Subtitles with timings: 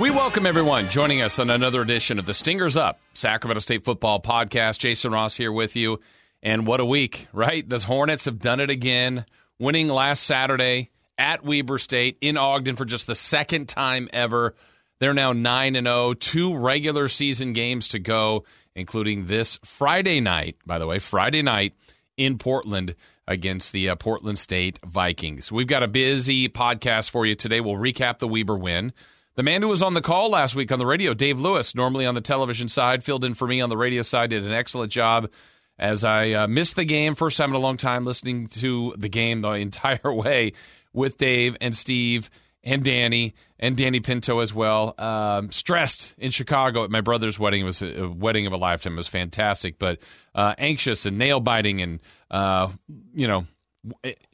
[0.00, 4.22] We welcome everyone joining us on another edition of the Stingers Up Sacramento State Football
[4.22, 4.78] Podcast.
[4.78, 5.98] Jason Ross here with you.
[6.40, 7.68] And what a week, right?
[7.68, 9.26] The Hornets have done it again,
[9.58, 14.54] winning last Saturday at Weber State in Ogden for just the second time ever.
[15.00, 18.44] They're now 9 and 0, two regular season games to go,
[18.76, 21.74] including this Friday night, by the way, Friday night
[22.16, 22.94] in Portland
[23.26, 25.50] against the uh, Portland State Vikings.
[25.50, 27.60] We've got a busy podcast for you today.
[27.60, 28.92] We'll recap the Weber win.
[29.38, 32.04] The man who was on the call last week on the radio, Dave Lewis, normally
[32.06, 34.90] on the television side, filled in for me on the radio side, did an excellent
[34.90, 35.30] job
[35.78, 37.14] as I uh, missed the game.
[37.14, 40.54] First time in a long time listening to the game the entire way
[40.92, 42.30] with Dave and Steve
[42.64, 44.96] and Danny and Danny Pinto as well.
[44.98, 47.60] Um, stressed in Chicago at my brother's wedding.
[47.60, 48.94] It was a, wedding of a lifetime.
[48.94, 50.00] It was fantastic, but
[50.34, 52.72] uh, anxious and nail biting and, uh,
[53.14, 53.46] you know,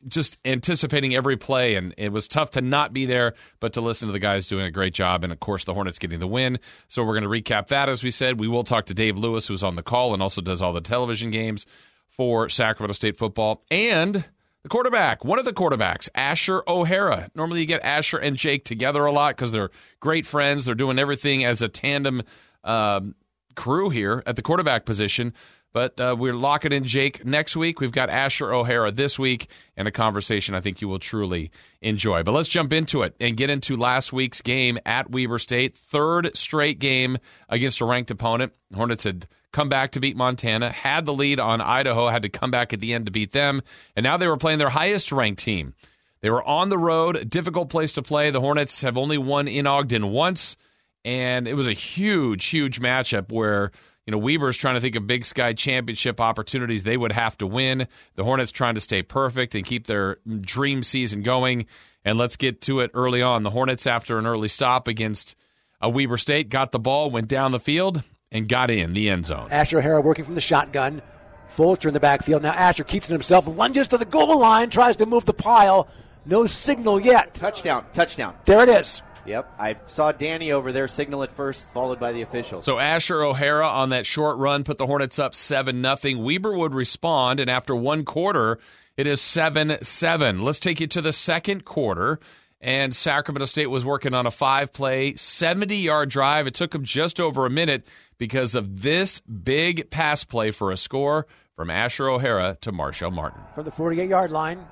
[0.08, 4.08] just anticipating every play, and it was tough to not be there, but to listen
[4.08, 6.58] to the guys doing a great job, and of course the Hornets getting the win.
[6.88, 8.40] So we're going to recap that as we said.
[8.40, 10.80] We will talk to Dave Lewis, who's on the call and also does all the
[10.80, 11.66] television games
[12.08, 14.24] for Sacramento State football, and
[14.62, 17.30] the quarterback, one of the quarterbacks, Asher O'Hara.
[17.34, 20.64] Normally you get Asher and Jake together a lot because they're great friends.
[20.64, 22.22] They're doing everything as a tandem
[22.64, 23.14] um,
[23.56, 25.34] crew here at the quarterback position.
[25.74, 27.80] But uh, we're locking in Jake next week.
[27.80, 31.50] We've got Asher O'Hara this week and a conversation I think you will truly
[31.82, 32.22] enjoy.
[32.22, 35.74] But let's jump into it and get into last week's game at Weber State.
[35.74, 38.52] Third straight game against a ranked opponent.
[38.72, 42.52] Hornets had come back to beat Montana, had the lead on Idaho, had to come
[42.52, 43.60] back at the end to beat them,
[43.96, 45.74] and now they were playing their highest ranked team.
[46.20, 48.30] They were on the road, difficult place to play.
[48.30, 50.56] The Hornets have only won in Ogden once,
[51.04, 53.70] and it was a huge, huge matchup where
[54.06, 57.46] you know, Weber's trying to think of Big Sky championship opportunities they would have to
[57.46, 57.88] win.
[58.16, 61.66] The Hornets trying to stay perfect and keep their dream season going.
[62.04, 63.44] And let's get to it early on.
[63.44, 65.36] The Hornets, after an early stop against
[65.80, 69.08] uh, a Weber State, got the ball, went down the field, and got in the
[69.08, 69.46] end zone.
[69.50, 71.00] Asher O'Hara working from the shotgun.
[71.48, 72.42] Fulcher in the backfield.
[72.42, 75.88] Now Asher keeps it himself, lunges to the goal line, tries to move the pile.
[76.26, 77.34] No signal yet.
[77.34, 78.34] Touchdown, touchdown.
[78.44, 79.02] There it is.
[79.26, 82.64] Yep, I saw Danny over there signal it first, followed by the officials.
[82.64, 86.22] So Asher O'Hara on that short run put the Hornets up seven nothing.
[86.22, 88.58] Weber would respond, and after one quarter,
[88.96, 90.42] it is seven seven.
[90.42, 92.20] Let's take you to the second quarter.
[92.60, 96.46] And Sacramento State was working on a five play, 70 yard drive.
[96.46, 97.86] It took them just over a minute
[98.16, 101.26] because of this big pass play for a score
[101.56, 103.42] from Asher O'Hara to Marshall Martin.
[103.54, 104.64] From the 48 yard line,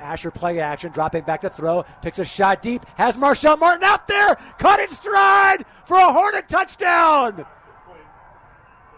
[0.00, 4.08] Asher play action, dropping back to throw, takes a shot deep, has Marshall Martin out
[4.08, 7.46] there, caught in stride for a Hornet touchdown.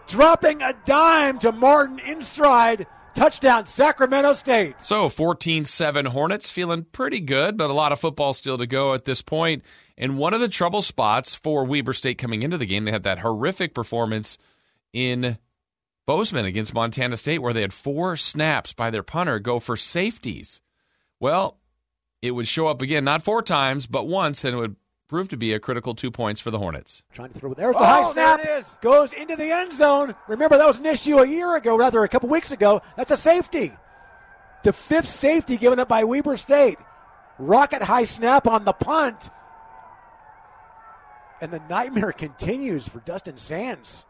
[0.07, 2.87] Dropping a dime to Martin in stride.
[3.15, 4.75] Touchdown, Sacramento State.
[4.81, 8.93] So 14 7 Hornets feeling pretty good, but a lot of football still to go
[8.93, 9.63] at this point.
[9.97, 13.03] And one of the trouble spots for Weber State coming into the game, they had
[13.03, 14.37] that horrific performance
[14.93, 15.37] in
[16.05, 20.61] Bozeman against Montana State where they had four snaps by their punter go for safeties.
[21.19, 21.57] Well,
[22.21, 24.75] it would show up again, not four times, but once, and it would
[25.07, 27.03] prove to be a critical two points for the Hornets.
[27.11, 27.53] Trying to throw.
[27.53, 28.81] There's the oh, high snap.
[28.81, 30.15] Goes into the end zone.
[30.27, 32.81] Remember, that was an issue a year ago, rather, a couple weeks ago.
[32.95, 33.73] That's a safety.
[34.63, 36.77] The fifth safety given up by Weber State.
[37.37, 39.29] Rocket high snap on the punt.
[41.41, 44.05] And the nightmare continues for Dustin Sands.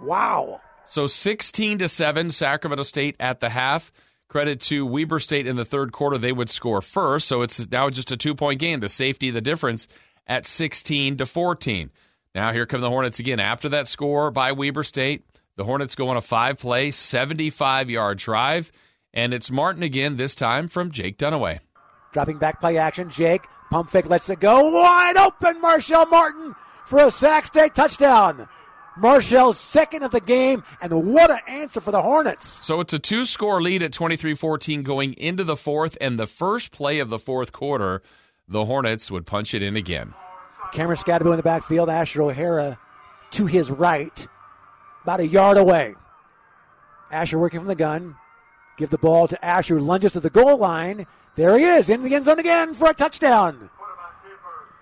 [0.00, 0.60] Wow.
[0.84, 3.92] So 16 to 7, Sacramento State at the half.
[4.32, 6.16] Credit to Weber State in the third quarter.
[6.16, 8.80] They would score first, so it's now just a two point game.
[8.80, 9.86] The safety, the difference
[10.26, 11.90] at 16 to 14.
[12.34, 13.40] Now here come the Hornets again.
[13.40, 15.26] After that score by Weber State,
[15.56, 18.72] the Hornets go on a five play, 75 yard drive,
[19.12, 21.58] and it's Martin again, this time from Jake Dunaway.
[22.14, 23.10] Dropping back play action.
[23.10, 24.70] Jake, pump fake, lets it go.
[24.70, 26.54] Wide open, Marshall Martin
[26.86, 28.48] for a Sac State touchdown.
[28.96, 32.64] Marshall's second of the game, and what an answer for the Hornets.
[32.64, 36.26] So it's a two score lead at 23 14 going into the fourth, and the
[36.26, 38.02] first play of the fourth quarter,
[38.46, 40.14] the Hornets would punch it in again.
[40.72, 42.78] Cameron Skattebo in the backfield, Asher O'Hara
[43.32, 44.26] to his right,
[45.02, 45.94] about a yard away.
[47.10, 48.16] Asher working from the gun.
[48.78, 51.06] Give the ball to Asher, lunges to the goal line.
[51.36, 53.70] There he is, in the end zone again for a touchdown.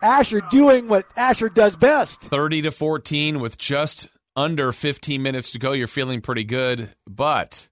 [0.03, 2.21] Asher doing what Asher does best.
[2.21, 5.73] 30 to 14 with just under 15 minutes to go.
[5.73, 7.69] You're feeling pretty good, but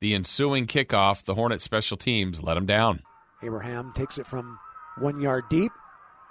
[0.00, 3.02] the ensuing kickoff, the Hornet special teams let them down.
[3.42, 4.58] Abraham takes it from
[4.98, 5.72] one yard deep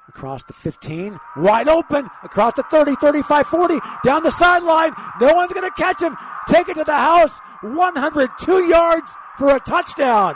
[0.08, 4.92] across the 15, wide open across the 30, 35, 40, down the sideline.
[5.22, 6.18] No one's going to catch him.
[6.48, 7.40] Take it to the house.
[7.62, 10.36] 102 yards for a touchdown.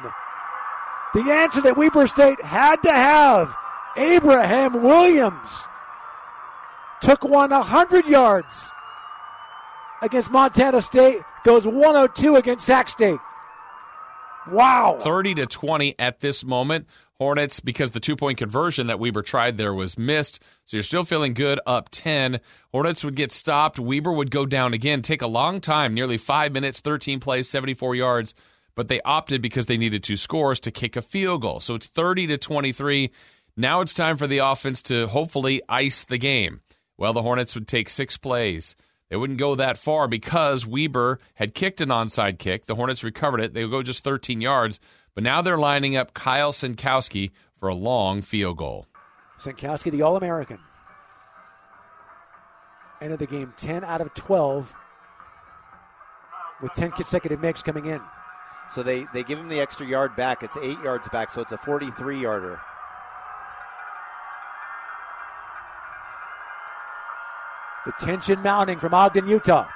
[1.13, 3.55] The answer that Weber State had to have
[3.97, 5.67] Abraham Williams
[7.01, 8.71] took one 100 yards
[10.01, 13.19] against Montana State, goes 102 against Sac State.
[14.49, 14.97] Wow.
[14.99, 16.87] 30 to 20 at this moment.
[17.19, 20.43] Hornets, because the two point conversion that Weber tried there was missed.
[20.65, 22.41] So you're still feeling good up 10.
[22.71, 23.79] Hornets would get stopped.
[23.79, 27.95] Weber would go down again, take a long time, nearly five minutes, 13 plays, 74
[27.95, 28.33] yards.
[28.75, 31.59] But they opted because they needed two scores to kick a field goal.
[31.59, 33.11] So it's 30 to 23.
[33.55, 36.61] Now it's time for the offense to hopefully ice the game.
[36.97, 38.75] Well, the Hornets would take six plays.
[39.09, 42.65] They wouldn't go that far because Weber had kicked an onside kick.
[42.65, 43.53] The Hornets recovered it.
[43.53, 44.79] They would go just 13 yards.
[45.13, 48.87] But now they're lining up Kyle Sentkowski for a long field goal.
[49.39, 50.57] Sentkowski, the All American.
[53.01, 54.73] Ended the game 10 out of 12
[56.61, 58.01] with 10 consecutive makes coming in.
[58.71, 60.41] So they, they give him the extra yard back.
[60.41, 62.59] It's eight yards back, so it's a 43 yarder.
[67.85, 69.67] The tension mounting from Ogden, Utah.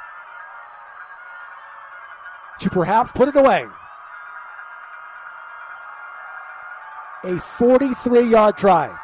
[2.61, 3.65] To perhaps put it away.
[7.23, 8.97] A 43 yard try.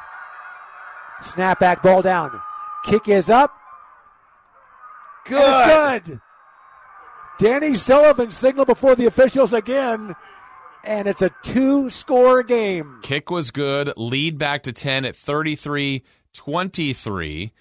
[1.21, 2.39] Snapback ball down.
[2.85, 3.53] Kick is up.
[5.25, 5.39] Good.
[5.39, 6.21] it's good.
[7.39, 10.15] Danny Sullivan signal before the officials again.
[10.83, 12.99] And it's a two score game.
[13.03, 13.93] Kick was good.
[13.95, 16.03] Lead back to 10 at 33
[16.33, 17.53] 23.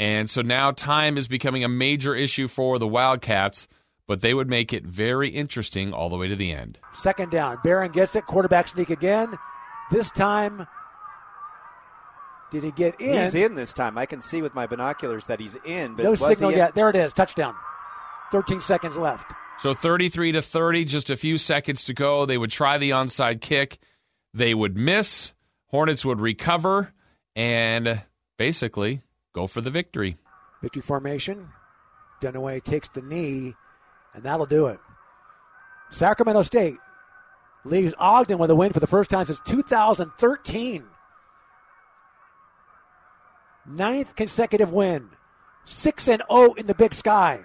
[0.00, 3.68] And so now time is becoming a major issue for the Wildcats,
[4.06, 6.78] but they would make it very interesting all the way to the end.
[6.94, 7.58] Second down.
[7.62, 8.24] Barron gets it.
[8.24, 9.38] Quarterback sneak again.
[9.90, 10.66] This time,
[12.50, 13.20] did he get in?
[13.20, 13.98] He's in this time.
[13.98, 16.60] I can see with my binoculars that he's in, but no was signal he in?
[16.60, 16.74] yet.
[16.74, 17.12] There it is.
[17.12, 17.54] Touchdown.
[18.32, 19.30] 13 seconds left.
[19.58, 22.24] So 33 to 30, just a few seconds to go.
[22.24, 23.78] They would try the onside kick.
[24.32, 25.34] They would miss.
[25.66, 26.94] Hornets would recover
[27.36, 28.00] and
[28.38, 30.16] basically go for the victory.
[30.62, 31.48] Victory formation.
[32.20, 33.54] Dunaway takes the knee,
[34.14, 34.78] and that'll do it.
[35.90, 36.76] Sacramento State
[37.64, 40.84] leaves Ogden with a win for the first time since 2013.
[43.66, 45.10] Ninth consecutive win.
[45.64, 47.40] 6 and 0 in the Big Sky.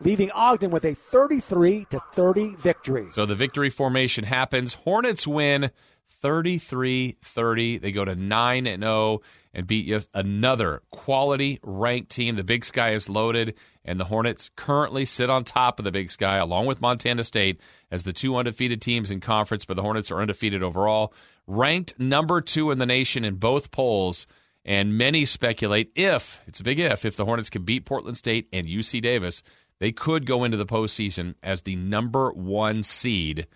[0.00, 3.06] Leaving Ogden with a 33 to 30 victory.
[3.12, 4.74] So the victory formation happens.
[4.74, 5.70] Hornets win
[6.08, 7.78] 33 30.
[7.78, 9.20] They go to 9 and 0
[9.54, 12.36] and beat yet another quality ranked team.
[12.36, 13.54] The Big Sky is loaded,
[13.84, 17.60] and the Hornets currently sit on top of the Big Sky along with Montana State
[17.90, 21.12] as the two undefeated teams in conference, but the Hornets are undefeated overall.
[21.46, 24.26] Ranked number two in the nation in both polls.
[24.64, 28.48] And many speculate if, it's a big if, if the Hornets can beat Portland State
[28.52, 29.42] and UC Davis,
[29.80, 33.48] they could go into the postseason as the number one seed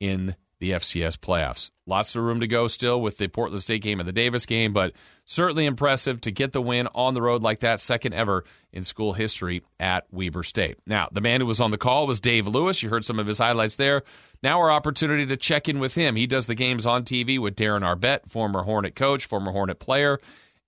[0.00, 1.72] in the FCS playoffs.
[1.86, 4.72] Lots of room to go still with the Portland State game and the Davis game,
[4.72, 4.92] but
[5.24, 9.12] certainly impressive to get the win on the road like that, second ever in school
[9.12, 10.76] history at Weber State.
[10.86, 12.80] Now, the man who was on the call was Dave Lewis.
[12.80, 14.04] You heard some of his highlights there.
[14.40, 16.14] Now, our opportunity to check in with him.
[16.14, 20.20] He does the games on TV with Darren Arbet, former Hornet coach, former Hornet player.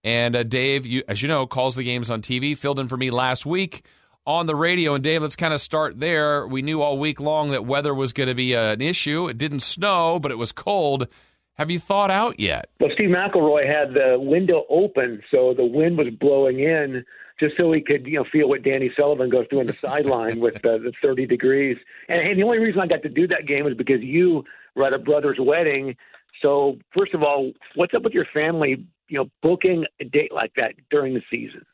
[0.03, 2.97] And uh, Dave, you, as you know, calls the games on TV, filled in for
[2.97, 3.85] me last week
[4.27, 4.95] on the radio.
[4.95, 6.47] And Dave, let's kind of start there.
[6.47, 9.29] We knew all week long that weather was going to be an issue.
[9.29, 11.09] It didn't snow, but it was cold.
[11.55, 12.69] Have you thought out yet?
[12.81, 17.05] Well, Steve McElroy had the window open, so the wind was blowing in
[17.39, 20.41] just so he could, you know, feel what Danny Sullivan goes through on the sideline
[20.41, 21.77] with uh, the 30 degrees.
[22.09, 24.87] And, and the only reason I got to do that game was because you were
[24.87, 25.97] at a brother's wedding.
[26.43, 30.53] So, first of all, what's up with your family, you know, booking a date like
[30.57, 31.65] that during the season?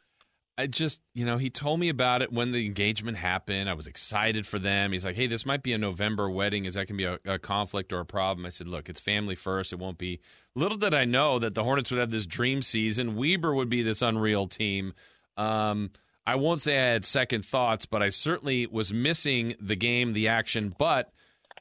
[0.61, 3.71] I just, you know, he told me about it when the engagement happened.
[3.71, 4.93] I was excited for them.
[4.93, 6.67] He's like, hey, this might be a November wedding.
[6.67, 8.45] Is that going to be a, a, conflict or a problem?
[8.45, 9.73] I said, look, it's family first.
[9.73, 10.21] It won't be.
[10.55, 13.17] Little did I know that the Hornets would have this dream season.
[13.17, 14.93] Weber would be this unreal team.
[15.39, 15.93] Um,
[16.27, 20.29] I won't say I had second thoughts, but I certainly was missing the game, the
[20.29, 20.75] action.
[20.77, 21.11] But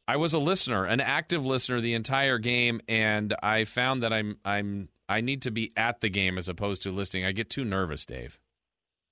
[0.10, 4.39] I was a listener, an active listener the entire game, and I found that I'm
[4.44, 7.24] I'm I need to be at the game as opposed to listening.
[7.24, 8.39] I get too nervous, Dave.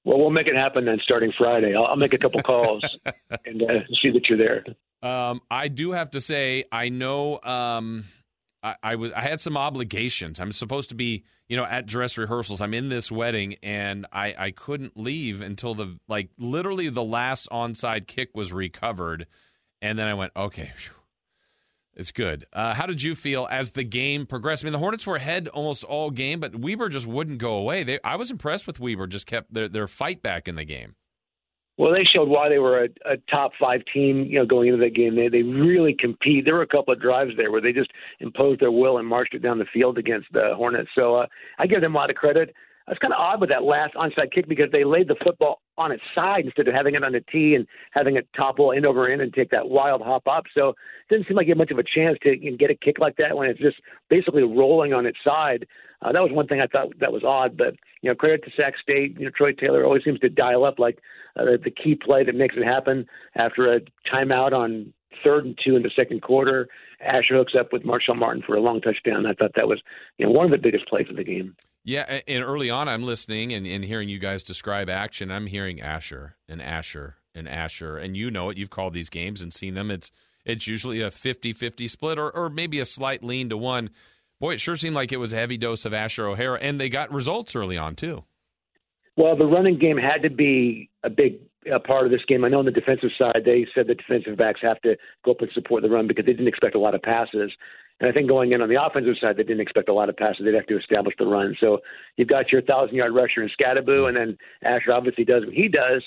[0.07, 1.75] Well, we'll make it happen then starting Friday.
[1.75, 2.81] I'll, I'll make a couple calls
[3.45, 4.63] and uh, see that you're there.
[5.03, 8.05] Um, I do have to say, I know um,
[8.63, 10.39] I, I, was I had some obligations.
[10.39, 12.61] I'm supposed to be, you know, at dress rehearsals.
[12.61, 17.49] I'm in this wedding, and I, I couldn't leave until the like literally the last
[17.51, 19.27] onside kick was recovered,
[19.81, 20.71] and then I went, okay,
[21.97, 22.45] it's good.
[22.53, 24.63] Uh, how did you feel as the game progressed?
[24.63, 27.83] I mean, the Hornets were ahead almost all game, but Weber just wouldn't go away.
[27.83, 30.95] They, I was impressed with Weber; just kept their their fight back in the game.
[31.77, 34.83] Well, they showed why they were a, a top five team, you know, going into
[34.83, 35.15] that game.
[35.15, 36.45] They they really compete.
[36.45, 39.33] There were a couple of drives there where they just imposed their will and marched
[39.33, 40.89] it down the field against the Hornets.
[40.95, 41.25] So uh,
[41.57, 42.53] I give them a lot of credit.
[42.91, 45.91] Was kind of odd with that last onside kick because they laid the football on
[45.91, 49.07] its side instead of having it on the tee and having it topple end over
[49.07, 50.45] end and take that wild hop up.
[50.55, 50.75] So it
[51.09, 53.35] didn't seem like you had much of a chance to get a kick like that
[53.35, 53.77] when it's just
[54.09, 55.67] basically rolling on its side.
[56.01, 58.51] Uh, that was one thing I thought that was odd, but you know, credit to
[58.55, 59.19] Sac State.
[59.19, 60.99] You know, Troy Taylor always seems to dial up like
[61.35, 65.75] uh, the key play that makes it happen after a timeout on third and two
[65.75, 66.67] in the second quarter.
[66.99, 69.25] Asher hooks up with Marshall Martin for a long touchdown.
[69.25, 69.81] I thought that was
[70.17, 71.55] you know one of the biggest plays of the game.
[71.83, 75.31] Yeah, and early on, I'm listening and, and hearing you guys describe action.
[75.31, 78.57] I'm hearing Asher and Asher and Asher, and you know it.
[78.57, 79.89] You've called these games and seen them.
[79.89, 80.11] It's
[80.45, 83.89] it's usually a 50-50 split or, or maybe a slight lean to one.
[84.39, 86.89] Boy, it sure seemed like it was a heavy dose of Asher O'Hara, and they
[86.89, 88.23] got results early on too.
[89.15, 91.39] Well, the running game had to be a big
[91.73, 92.43] a part of this game.
[92.43, 95.41] I know on the defensive side, they said the defensive backs have to go up
[95.41, 97.51] and support the run because they didn't expect a lot of passes.
[97.99, 100.17] And I think going in on the offensive side, they didn't expect a lot of
[100.17, 100.45] passes.
[100.45, 101.55] They'd have to establish the run.
[101.59, 101.79] So
[102.15, 105.67] you've got your thousand yard rusher in Skattebo, and then Asher obviously does what he
[105.67, 106.03] does.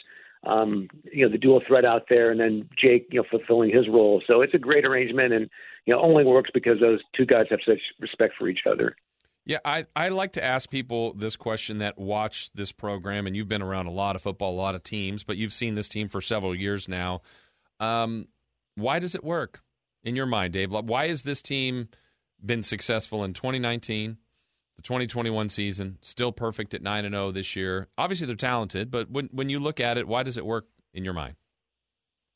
[0.46, 3.88] Um, you know, the dual threat out there, and then Jake, you know, fulfilling his
[3.88, 4.22] role.
[4.26, 5.50] So it's a great arrangement, and
[5.84, 8.96] you know, only works because those two guys have such respect for each other.
[9.50, 13.48] Yeah, I, I like to ask people this question that watch this program, and you've
[13.48, 16.08] been around a lot of football, a lot of teams, but you've seen this team
[16.08, 17.22] for several years now.
[17.80, 18.28] Um,
[18.76, 19.60] why does it work
[20.04, 20.70] in your mind, Dave?
[20.70, 21.88] Why has this team
[22.46, 24.18] been successful in 2019,
[24.76, 27.88] the 2021 season, still perfect at 9 and 0 this year?
[27.98, 31.04] Obviously, they're talented, but when, when you look at it, why does it work in
[31.04, 31.34] your mind?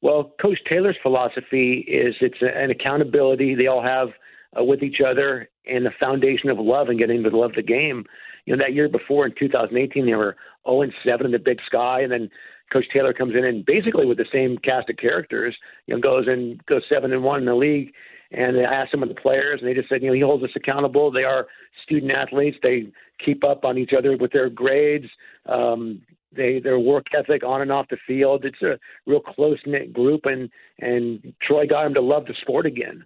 [0.03, 3.55] Well, Coach Taylor's philosophy is it's an accountability.
[3.55, 4.09] They all have–
[4.59, 8.05] uh, with each other and the foundation of love and getting to love the game.
[8.45, 11.59] You know, that year before in 2018, they were 0 and 7 in the Big
[11.67, 12.31] Sky, and then
[12.73, 15.55] Coach Taylor comes in and basically with the same cast of characters,
[15.87, 17.93] you know, goes and goes seven and one in the league.
[18.33, 20.43] And they asked some of the players, and they just said, you know, he holds
[20.43, 21.13] us accountable.
[21.13, 21.47] They are
[21.85, 22.57] student athletes.
[22.63, 22.89] They
[23.25, 25.07] keep up on each other with their grades.
[25.47, 26.03] Um,
[26.35, 28.45] they their work ethic on and off the field.
[28.45, 32.67] It's a real close knit group, and and Troy got him to love the sport
[32.67, 33.05] again.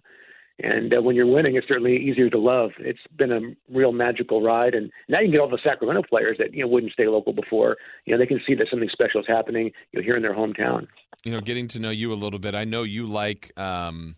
[0.61, 2.71] And uh, when you're winning, it's certainly easier to love.
[2.79, 3.39] It's been a
[3.73, 6.67] real magical ride, and now you can get all the Sacramento players that you know
[6.67, 7.77] wouldn't stay local before.
[8.05, 10.35] You know, they can see that something special is happening you know, here in their
[10.35, 10.87] hometown.
[11.23, 12.55] You know, getting to know you a little bit.
[12.55, 14.15] I know you like um,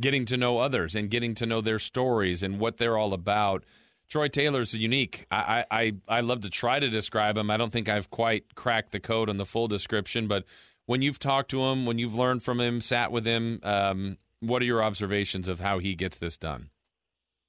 [0.00, 3.64] getting to know others and getting to know their stories and what they're all about.
[4.08, 5.26] Troy Taylor's unique.
[5.30, 7.50] I, I I love to try to describe him.
[7.50, 10.44] I don't think I've quite cracked the code on the full description, but
[10.86, 14.62] when you've talked to him, when you've learned from him, sat with him, um, what
[14.62, 16.70] are your observations of how he gets this done?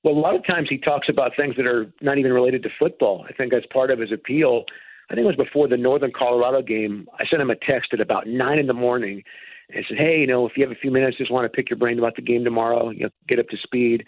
[0.04, 2.70] Well, a lot of times he talks about things that are not even related to
[2.80, 3.26] football.
[3.28, 4.64] I think as part of his appeal,
[5.10, 7.08] I think it was before the Northern Colorado game.
[7.20, 9.24] I sent him a text at about nine in the morning
[9.70, 11.70] and said, "Hey, you know, if you have a few minutes, just want to pick
[11.70, 12.92] your brain about the game tomorrow.
[12.92, 14.06] You know, get up to speed."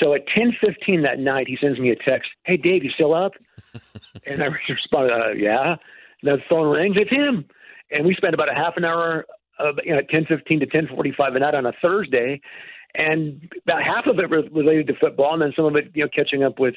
[0.00, 2.30] So at ten fifteen that night, he sends me a text.
[2.44, 3.32] Hey, Dave, you still up?
[4.26, 5.76] and I responded, uh, "Yeah."
[6.22, 6.96] And the phone rings.
[6.98, 7.44] It's him.
[7.92, 9.26] And we spent about a half an hour
[9.60, 12.40] uh, you know, 10:15 to 10:45 at night on a Thursday,
[12.94, 16.04] and about half of it was related to football, and then some of it, you
[16.04, 16.74] know, catching up with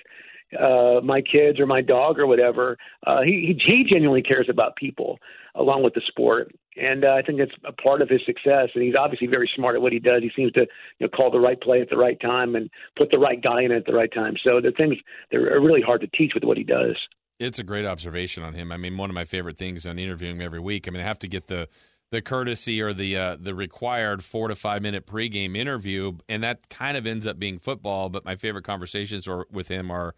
[0.59, 2.77] uh, my kids or my dog or whatever.
[3.05, 5.19] Uh, he he genuinely cares about people
[5.55, 8.69] along with the sport, and uh, I think it's a part of his success.
[8.73, 10.21] And he's obviously very smart at what he does.
[10.21, 13.09] He seems to you know call the right play at the right time and put
[13.11, 14.35] the right guy in at the right time.
[14.43, 14.95] So the things
[15.31, 16.95] that are really hard to teach with what he does.
[17.39, 18.71] It's a great observation on him.
[18.71, 20.87] I mean, one of my favorite things on interviewing every week.
[20.87, 21.67] I mean, I have to get the
[22.13, 26.69] the courtesy or the uh, the required four to five minute pregame interview, and that
[26.69, 28.09] kind of ends up being football.
[28.09, 30.13] But my favorite conversations are, with him are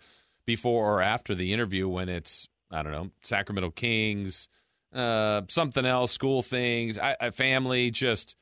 [0.45, 4.49] before or after the interview when it's I don't know Sacramento Kings,
[4.93, 8.35] uh, something else, school things, I, I, family, just.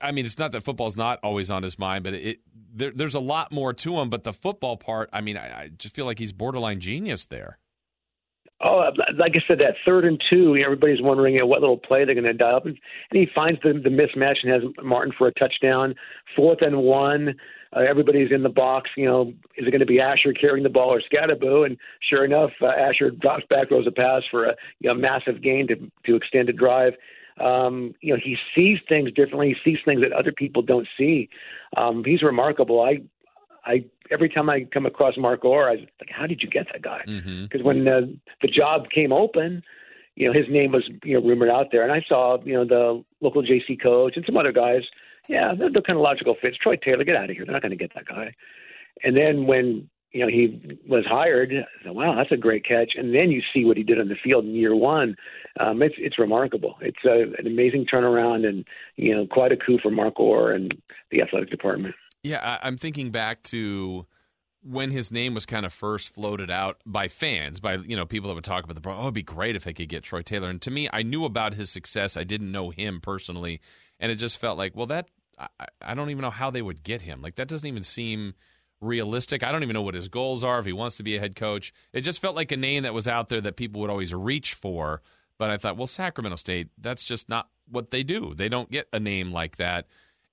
[0.00, 2.40] I mean, it's not that football's not always on his mind, but it,
[2.74, 4.10] there, there's a lot more to him.
[4.10, 7.58] But the football part, I mean, I, I just feel like he's borderline genius there.
[8.62, 12.06] Oh, like I said, that third and two, everybody's wondering you know, what little play
[12.06, 12.78] they're going to dial up, and,
[13.12, 15.94] he finds the, the mismatch and has Martin for a touchdown.
[16.34, 17.34] Fourth and one,
[17.74, 18.88] uh, everybody's in the box.
[18.96, 21.66] You know, is it going to be Asher carrying the ball or Skattebo?
[21.66, 21.76] And
[22.08, 25.66] sure enough, uh, Asher drops back, throws a pass for a you know, massive gain
[25.68, 26.94] to to extend a drive.
[27.38, 29.54] Um, you know, he sees things differently.
[29.62, 31.28] He sees things that other people don't see.
[31.76, 32.80] Um, he's remarkable.
[32.80, 33.02] I
[33.66, 36.66] I every time I come across Mark Orr, I was like, how did you get
[36.72, 37.00] that guy?
[37.06, 37.62] Because mm-hmm.
[37.62, 38.00] when uh,
[38.42, 39.62] the job came open,
[40.16, 42.64] you know, his name was you know rumored out there, and I saw you know
[42.64, 44.82] the local JC coach and some other guys.
[45.28, 46.56] Yeah, they're, they're kind of logical fits.
[46.56, 47.44] Troy Taylor, get out of here.
[47.44, 48.32] They're not going to get that guy.
[49.04, 52.92] And then when you know he was hired, I said, wow, that's a great catch.
[52.96, 55.16] And then you see what he did on the field in year one.
[55.60, 56.76] Um, it's it's remarkable.
[56.80, 58.64] It's a, an amazing turnaround, and
[58.96, 60.74] you know, quite a coup for Mark Orr and
[61.10, 61.94] the athletic department.
[62.26, 64.06] Yeah, I, am thinking back to
[64.62, 68.28] when his name was kind of first floated out by fans, by you know people
[68.28, 70.50] that would talk about the oh, it'd be great if they could get Troy Taylor.
[70.50, 72.16] And to me, I knew about his success.
[72.16, 73.60] I didn't know him personally,
[74.00, 76.82] and it just felt like, well, that I, I don't even know how they would
[76.82, 77.22] get him.
[77.22, 78.34] Like that doesn't even seem
[78.80, 79.44] realistic.
[79.44, 81.36] I don't even know what his goals are if he wants to be a head
[81.36, 81.72] coach.
[81.92, 84.54] It just felt like a name that was out there that people would always reach
[84.54, 85.00] for.
[85.38, 88.34] But I thought, well, Sacramento State, that's just not what they do.
[88.34, 89.86] They don't get a name like that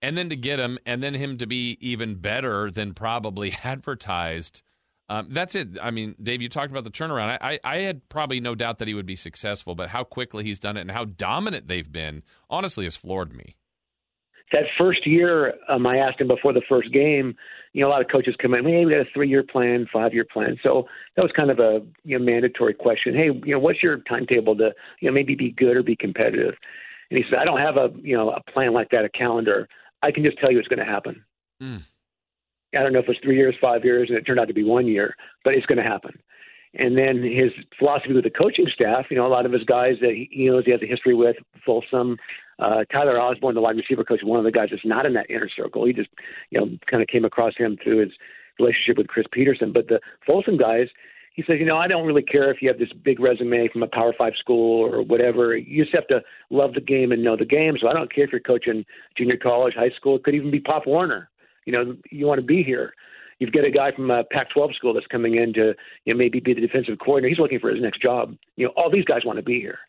[0.03, 4.61] and then to get him, and then him to be even better than probably advertised.
[5.09, 5.69] Um, that's it.
[5.81, 7.37] I mean, Dave, you talked about the turnaround.
[7.41, 10.43] I, I, I, had probably no doubt that he would be successful, but how quickly
[10.43, 13.55] he's done it and how dominant they've been, honestly, has floored me.
[14.53, 17.35] That first year, um, I asked him before the first game.
[17.73, 18.65] You know, a lot of coaches come in.
[18.65, 20.57] Hey, we got a three-year plan, five-year plan.
[20.63, 23.13] So that was kind of a you know mandatory question.
[23.13, 26.53] Hey, you know, what's your timetable to you know maybe be good or be competitive?
[27.09, 29.67] And he said, I don't have a you know a plan like that, a calendar.
[30.03, 31.23] I can just tell you it's going to happen.
[31.61, 31.81] Mm.
[32.75, 34.63] I don't know if it's three years, five years, and it turned out to be
[34.63, 36.11] one year, but it's going to happen.
[36.75, 39.95] And then his philosophy with the coaching staff, you know, a lot of his guys
[40.01, 42.17] that he knows he has a history with, Folsom,
[42.57, 45.29] uh, Tyler Osborne, the wide receiver coach, one of the guys that's not in that
[45.29, 45.85] inner circle.
[45.85, 46.09] He just,
[46.49, 48.11] you know, kind of came across him through his
[48.59, 49.71] relationship with Chris Peterson.
[49.71, 50.87] But the Folsom guys,
[51.33, 53.81] he says, you know, I don't really care if you have this big resume from
[53.81, 55.57] a Power Five school or whatever.
[55.57, 56.21] You just have to
[56.51, 57.75] love the game and know the game.
[57.81, 58.85] So I don't care if you're coaching
[59.17, 60.15] junior college, high school.
[60.15, 61.29] It could even be Pop Warner.
[61.65, 62.93] You know, you want to be here.
[63.39, 65.73] You've got a guy from a Pac-12 school that's coming in to,
[66.05, 67.29] you know, maybe be the defensive coordinator.
[67.29, 68.35] He's looking for his next job.
[68.55, 69.79] You know, all these guys want to be here,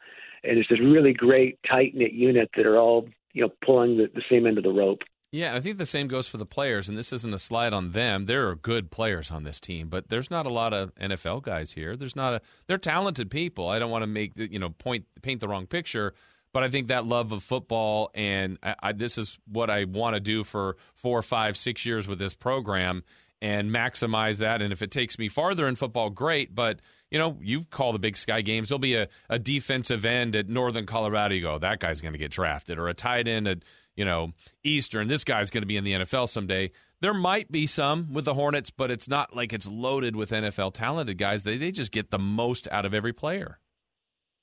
[0.45, 4.11] and it's this really great tight knit unit that are all, you know, pulling the,
[4.15, 5.03] the same end of the rope.
[5.35, 7.91] Yeah, I think the same goes for the players, and this isn't a slide on
[7.91, 8.27] them.
[8.27, 11.73] There are good players on this team, but there's not a lot of NFL guys
[11.73, 11.97] here.
[11.97, 12.41] There's not a.
[12.69, 13.69] They're talented people.
[13.69, 16.15] I don't want to make you know point paint the wrong picture,
[16.53, 20.15] but I think that love of football and I, I, this is what I want
[20.15, 23.03] to do for four, five, six years with this program
[23.43, 24.63] and maximize that.
[24.63, 26.55] And if it takes me farther in football, great.
[26.55, 26.79] But
[27.11, 28.69] you know, you call the Big Sky games.
[28.69, 31.35] There'll be a, a defensive end at Northern Colorado.
[31.35, 33.59] You go, oh, that guy's going to get drafted, or a tight end at
[33.97, 35.09] you know, Eastern.
[35.09, 36.71] This guy's going to be in the NFL someday.
[37.01, 40.75] There might be some with the Hornets, but it's not like it's loaded with NFL
[40.75, 41.43] talented guys.
[41.43, 43.59] They they just get the most out of every player.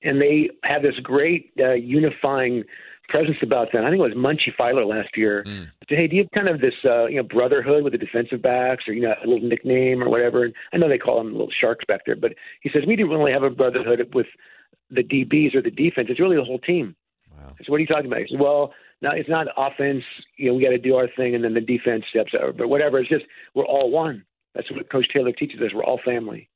[0.03, 2.63] And they have this great uh, unifying
[3.09, 3.85] presence about them.
[3.85, 5.43] I think it was Munchie Filer last year.
[5.45, 5.67] Mm.
[5.89, 8.41] Said, hey, do you have kind of this uh, you know brotherhood with the defensive
[8.41, 10.45] backs, or you know a little nickname or whatever?
[10.45, 13.09] And I know they call them little sharks back there, but he says we don't
[13.09, 14.27] really have a brotherhood with
[14.89, 16.07] the DBs or the defense.
[16.09, 16.95] It's really the whole team.
[17.31, 17.55] Wow.
[17.63, 18.19] So what are you talking about?
[18.19, 20.03] He says, well, now it's not offense.
[20.37, 22.53] You know, we got to do our thing, and then the defense steps over.
[22.53, 24.23] But whatever, it's just we're all one.
[24.55, 25.71] That's what Coach Taylor teaches us.
[25.73, 26.49] We're all family.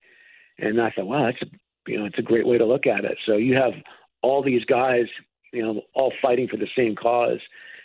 [0.60, 1.55] And I thought, wow, that's a
[1.88, 3.17] you know, it's a great way to look at it.
[3.25, 3.73] So you have
[4.21, 5.05] all these guys,
[5.53, 7.39] you know, all fighting for the same cause,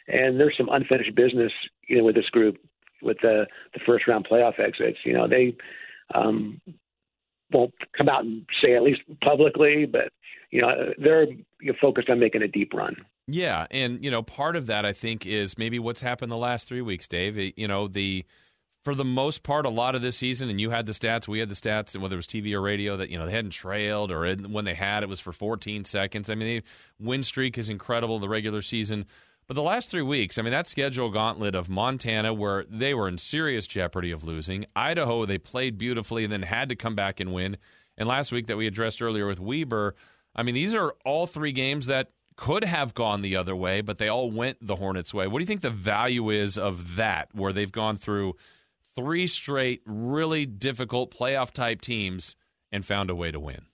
[0.08, 1.52] and there's some unfinished business,
[1.86, 2.56] you know, with this group,
[3.02, 4.98] with the the first round playoff exits.
[5.04, 5.54] You know, they
[6.14, 6.60] um,
[7.52, 10.12] won't come out and say at least publicly, but
[10.50, 11.26] you know, they're
[11.60, 12.96] you know, focused on making a deep run.
[13.32, 16.66] Yeah, and you know, part of that I think is maybe what's happened the last
[16.66, 17.52] three weeks, Dave.
[17.56, 18.24] You know, the
[18.82, 21.38] for the most part, a lot of this season, and you had the stats, we
[21.38, 23.52] had the stats, and whether it was TV or radio, that you know they hadn't
[23.52, 26.30] trailed, or when they had, it was for 14 seconds.
[26.30, 26.62] I mean,
[26.98, 28.18] the win streak is incredible.
[28.18, 29.06] The regular season,
[29.46, 33.06] but the last three weeks, I mean, that schedule gauntlet of Montana, where they were
[33.06, 37.20] in serious jeopardy of losing, Idaho, they played beautifully and then had to come back
[37.20, 37.58] and win,
[37.96, 39.94] and last week that we addressed earlier with Weber.
[40.34, 43.98] I mean, these are all three games that could have gone the other way, but
[43.98, 45.26] they all went the Hornets' way.
[45.26, 48.34] What do you think the value is of that, where they've gone through
[48.96, 52.36] three straight really difficult playoff type teams
[52.72, 53.66] and found a way to win?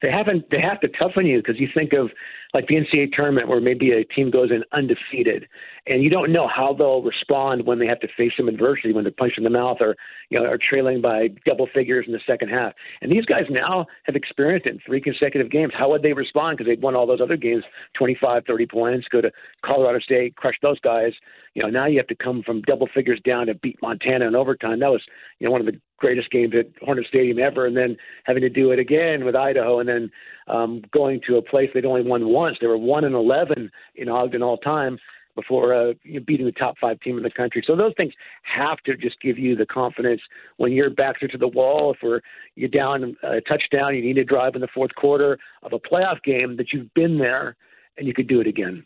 [0.00, 0.50] They haven't.
[0.50, 2.10] They have to toughen you because you think of
[2.54, 5.48] like the NCAA tournament where maybe a team goes in undefeated,
[5.86, 9.04] and you don't know how they'll respond when they have to face some adversity, when
[9.04, 9.96] they're punched in the mouth or
[10.30, 12.74] you know are trailing by double figures in the second half.
[13.02, 15.72] And these guys now have experienced it in three consecutive games.
[15.76, 16.58] How would they respond?
[16.58, 17.64] Because they'd won all those other games,
[17.98, 19.32] 25, 30 points, go to
[19.64, 21.12] Colorado State, crush those guys.
[21.54, 24.36] You know, now you have to come from double figures down to beat Montana in
[24.36, 24.78] overtime.
[24.78, 25.02] That was
[25.40, 28.48] you know one of the greatest games at Hornet Stadium ever, and then having to
[28.48, 30.10] do it again with Idaho, and then
[30.46, 32.56] um, going to a place they'd only won once.
[32.60, 34.98] They were one and eleven in Ogden all time
[35.34, 35.92] before uh,
[36.26, 37.62] beating the top five team in the country.
[37.64, 40.20] So those things have to just give you the confidence
[40.56, 41.92] when your backs are to the wall.
[41.92, 42.20] If we're
[42.56, 46.22] you're down a touchdown, you need to drive in the fourth quarter of a playoff
[46.24, 47.54] game that you've been there
[47.96, 48.84] and you could do it again.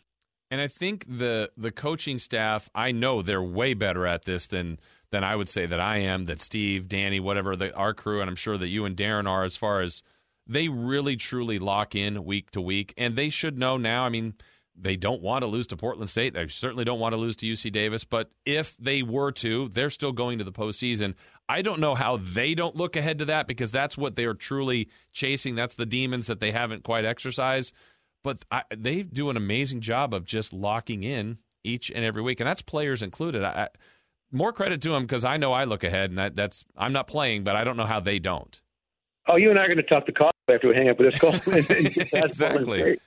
[0.51, 4.77] And I think the the coaching staff, I know they're way better at this than
[5.13, 8.27] than I would say that I am, that Steve, Danny, whatever the, our crew, and
[8.27, 10.01] I'm sure that you and Darren are as far as
[10.47, 14.05] they really truly lock in week to week, and they should know now.
[14.05, 14.33] I mean,
[14.75, 16.33] they don't want to lose to Portland State.
[16.33, 18.05] They certainly don't want to lose to UC Davis.
[18.05, 21.13] But if they were to, they're still going to the postseason.
[21.47, 24.33] I don't know how they don't look ahead to that because that's what they are
[24.33, 25.53] truly chasing.
[25.53, 27.71] That's the demons that they haven't quite exercised.
[28.23, 32.39] But I, they do an amazing job of just locking in each and every week,
[32.39, 33.43] and that's players included.
[33.43, 33.69] I,
[34.33, 37.07] more credit to them because I know I look ahead, and that, that's I'm not
[37.07, 38.59] playing, but I don't know how they don't.
[39.27, 41.11] Oh, you and I are going to talk to Cobb after we hang up with
[41.11, 41.33] this call.
[41.55, 42.99] exactly.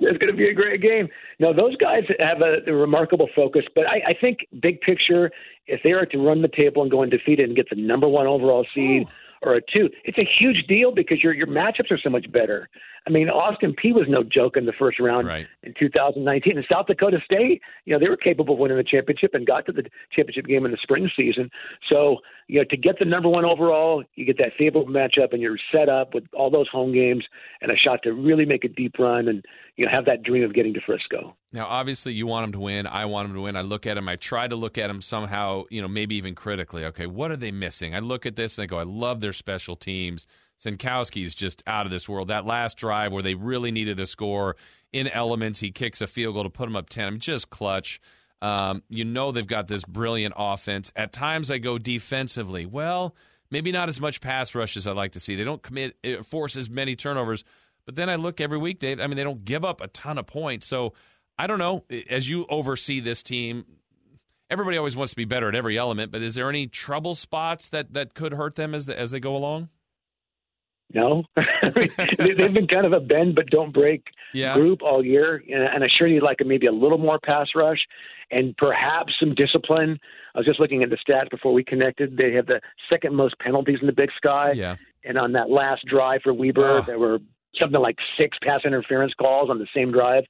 [0.00, 1.08] It's going to be a great game.
[1.38, 5.30] No, those guys have a, a remarkable focus, but I, I think big picture,
[5.66, 8.26] if they are to run the table and go undefeated and get the number one
[8.26, 9.02] overall seed.
[9.02, 9.12] Ooh
[9.42, 9.88] or a two.
[10.04, 12.68] It's a huge deal because your your matchups are so much better.
[13.06, 15.46] I mean, Austin Peay was no joke in the first round right.
[15.62, 19.32] in 2019, and South Dakota State, you know, they were capable of winning the championship
[19.32, 21.48] and got to the championship game in the spring season.
[21.88, 25.40] So, you know, to get the number one overall, you get that favorable matchup, and
[25.40, 27.24] you're set up with all those home games
[27.62, 29.42] and a shot to really make a deep run and
[29.76, 31.34] you know have that dream of getting to Frisco.
[31.50, 32.86] Now, obviously, you want them to win.
[32.86, 33.56] I want them to win.
[33.56, 34.08] I look at them.
[34.08, 36.84] I try to look at them somehow, you know, maybe even critically.
[36.86, 37.94] Okay, what are they missing?
[37.94, 40.26] I look at this and I go, I love their special teams.
[40.58, 42.28] Sentkowski's just out of this world.
[42.28, 44.56] That last drive where they really needed a score
[44.92, 47.06] in elements, he kicks a field goal to put them up 10.
[47.06, 48.00] I'm just clutch.
[48.42, 50.92] Um, you know they've got this brilliant offense.
[50.94, 52.66] At times I go defensively.
[52.66, 53.14] Well,
[53.50, 55.34] maybe not as much pass rush as I'd like to see.
[55.34, 57.42] They don't commit force as many turnovers.
[57.86, 59.00] But then I look every week, Dave.
[59.00, 60.66] I mean, they don't give up a ton of points.
[60.66, 60.92] So
[61.38, 61.84] I don't know.
[62.10, 63.64] As you oversee this team,
[64.50, 66.12] everybody always wants to be better at every element.
[66.12, 69.20] But is there any trouble spots that that could hurt them as the, as they
[69.20, 69.68] go along?
[70.94, 74.54] No, they've been kind of a bend but don't break yeah.
[74.54, 77.80] group all year, and I sure you'd like maybe a little more pass rush
[78.30, 79.98] and perhaps some discipline.
[80.34, 82.16] I was just looking at the stats before we connected.
[82.16, 84.52] They have the second most penalties in the Big Sky.
[84.52, 84.76] Yeah.
[85.04, 86.82] And on that last drive for Weber, oh.
[86.82, 87.18] there were
[87.60, 90.24] something like six pass interference calls on the same drive.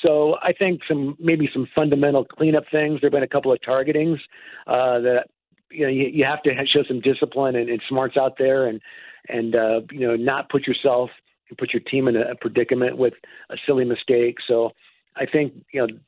[0.00, 3.00] So I think some maybe some fundamental cleanup things.
[3.00, 4.18] There've been a couple of targetings
[4.66, 5.24] uh, that
[5.70, 8.80] you know you, you have to show some discipline and, and smarts out there, and
[9.28, 11.10] and uh, you know not put yourself
[11.48, 13.14] and put your team in a, a predicament with
[13.50, 14.38] a silly mistake.
[14.46, 14.72] So
[15.16, 15.98] I think you know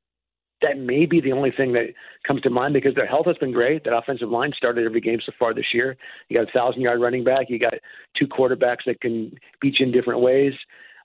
[0.62, 1.92] that may be the only thing that
[2.26, 3.84] comes to mind because their health has been great.
[3.84, 5.96] That offensive line started every game so far this year.
[6.28, 7.50] You got a thousand yard running back.
[7.50, 7.74] You got
[8.18, 10.54] two quarterbacks that can beat you in different ways.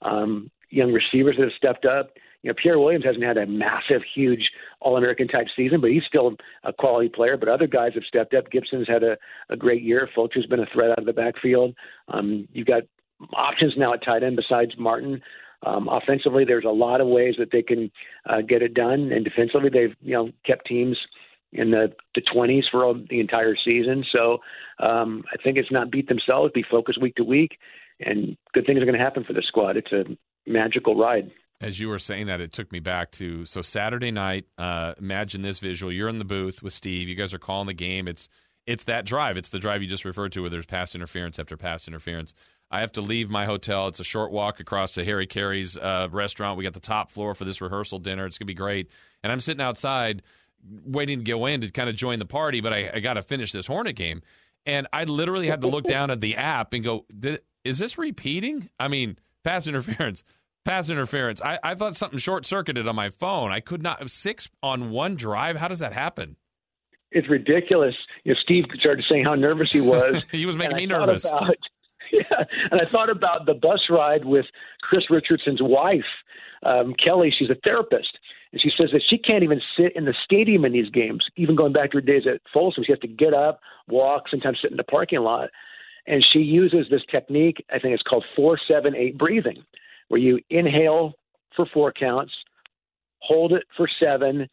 [0.01, 2.11] Um, young receivers that have stepped up.
[2.43, 4.49] You know, Pierre Williams hasn't had a massive, huge
[4.79, 7.37] All American type season, but he's still a quality player.
[7.37, 8.49] But other guys have stepped up.
[8.49, 9.17] Gibson's had a,
[9.49, 10.09] a great year.
[10.15, 11.75] Fulcher's been a threat out of the backfield.
[12.07, 12.83] Um, you've got
[13.33, 15.21] options now at tight end besides Martin.
[15.65, 17.91] Um, offensively, there's a lot of ways that they can
[18.25, 20.97] uh, get it done, and defensively, they've you know kept teams
[21.51, 24.05] in the the 20s for all, the entire season.
[24.11, 24.37] So
[24.79, 27.57] um, I think it's not beat themselves, be focused week to week,
[27.99, 29.75] and good things are going to happen for the squad.
[29.75, 30.05] It's a
[30.47, 31.29] magical ride.
[31.61, 34.45] As you were saying that, it took me back to so Saturday night.
[34.57, 37.07] Uh, imagine this visual: you're in the booth with Steve.
[37.09, 38.07] You guys are calling the game.
[38.07, 38.29] It's
[38.65, 39.35] it's that drive.
[39.35, 42.33] It's the drive you just referred to, where there's pass interference after pass interference.
[42.71, 43.87] I have to leave my hotel.
[43.87, 46.57] It's a short walk across to Harry Caray's uh, restaurant.
[46.57, 48.25] We got the top floor for this rehearsal dinner.
[48.25, 48.89] It's gonna be great.
[49.23, 50.21] And I'm sitting outside
[50.85, 53.21] waiting to go in to kind of join the party, but I, I got to
[53.21, 54.21] finish this Hornet game.
[54.65, 57.05] And I literally had to look down at the app and go,
[57.63, 60.23] "Is this repeating?" I mean, pass interference,
[60.65, 61.41] pass interference.
[61.41, 63.51] I, I thought something short circuited on my phone.
[63.51, 65.55] I could not six on one drive.
[65.55, 66.35] How does that happen?
[67.11, 67.95] It's ridiculous.
[68.23, 70.23] You know, Steve started saying how nervous he was.
[70.31, 71.25] he was making me nervous.
[71.25, 71.43] About,
[72.11, 74.45] Yeah, and I thought about the bus ride with
[74.81, 76.01] Chris Richardson's wife,
[76.63, 77.33] um, Kelly.
[77.37, 78.17] She's a therapist,
[78.51, 81.23] and she says that she can't even sit in the stadium in these games.
[81.35, 84.57] Even going back to her days at Folsom, she has to get up, walk, sometimes
[84.61, 85.49] sit in the parking lot,
[86.07, 87.63] and she uses this technique.
[87.69, 89.63] I think it's called four seven eight breathing,
[90.09, 91.13] where you inhale
[91.55, 92.33] for four counts,
[93.19, 94.47] hold it for seven,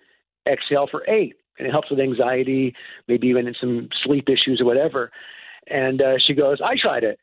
[0.47, 2.75] exhale for eight, and it helps with anxiety,
[3.09, 5.11] maybe even some sleep issues or whatever.
[5.67, 7.19] And uh, she goes, I tried it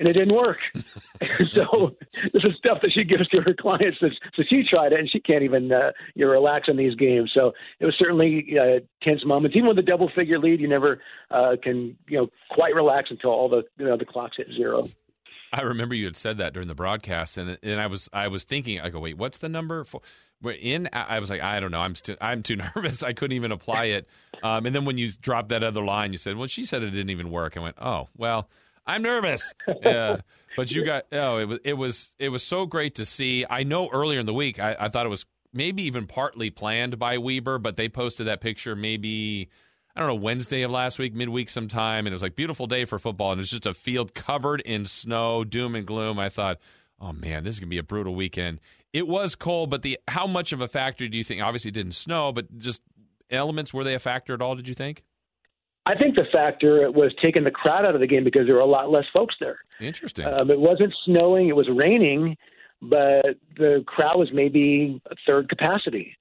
[0.00, 0.58] and it didn't work.
[1.54, 1.94] so
[2.32, 3.98] this is stuff that she gives to her clients.
[4.00, 6.94] So, so she tried it, and she can't even uh, you know, relax in these
[6.94, 7.30] games.
[7.34, 9.56] So it was certainly uh, tense moments.
[9.56, 13.30] Even with a double figure lead, you never uh, can you know quite relax until
[13.30, 14.88] all the you know the clocks hit zero.
[15.52, 18.44] I remember you had said that during the broadcast, and and I was I was
[18.44, 20.00] thinking, I go, wait, what's the number for?
[20.42, 23.86] In I was like, I don't know, I'm I'm too nervous, I couldn't even apply
[23.86, 24.08] it.
[24.42, 26.90] Um, and then when you dropped that other line, you said, well, she said it
[26.90, 27.56] didn't even work.
[27.56, 28.48] I went, oh well.
[28.86, 29.52] I'm nervous.
[29.82, 30.16] Yeah.
[30.56, 33.44] but you got oh it was it was it was so great to see.
[33.48, 36.98] I know earlier in the week I, I thought it was maybe even partly planned
[36.98, 39.48] by Weber, but they posted that picture maybe
[39.94, 42.84] I don't know Wednesday of last week, midweek sometime, and it was like beautiful day
[42.84, 46.18] for football, and it was just a field covered in snow, doom and gloom.
[46.18, 46.58] I thought,
[47.00, 48.60] oh man, this is gonna be a brutal weekend.
[48.92, 51.42] it was cold, but the how much of a factor do you think?
[51.42, 52.82] Obviously, it didn't snow, but just
[53.30, 54.54] elements were they a factor at all?
[54.54, 55.02] Did you think?
[55.86, 58.60] I think the factor was taking the crowd out of the game because there were
[58.60, 59.60] a lot less folks there.
[59.80, 60.26] Interesting.
[60.26, 62.36] Um, it wasn't snowing; it was raining,
[62.82, 66.16] but the crowd was maybe a third capacity.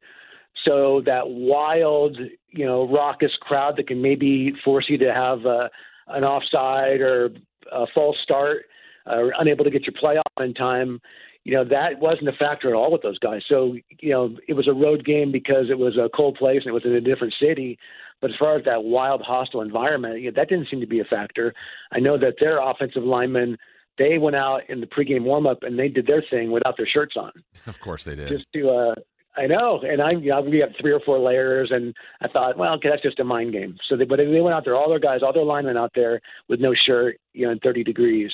[0.66, 2.18] So that wild,
[2.50, 5.70] you know, raucous crowd that can maybe force you to have a,
[6.08, 7.30] an offside or
[7.72, 8.66] a false start,
[9.06, 11.00] or unable to get your play off in time.
[11.46, 13.42] You know that wasn't a factor at all with those guys.
[13.48, 16.68] So you know it was a road game because it was a cold place and
[16.68, 17.80] it was in a different city.
[18.22, 21.00] But as far as that wild, hostile environment, you know, that didn't seem to be
[21.00, 21.54] a factor.
[21.94, 23.58] I know that their offensive linemen
[23.98, 27.16] they went out in the pregame warmup and they did their thing without their shirts
[27.18, 27.32] on.
[27.68, 28.30] Of course they did.
[28.30, 28.96] Just to uh,
[29.40, 32.58] I know, and I you know, we have three or four layers, and I thought,
[32.58, 33.78] well, okay, that's just a mind game.
[33.88, 36.20] So, they, but they went out there, all their guys, all their linemen out there
[36.50, 38.32] with no shirt, you know, in 30 degrees.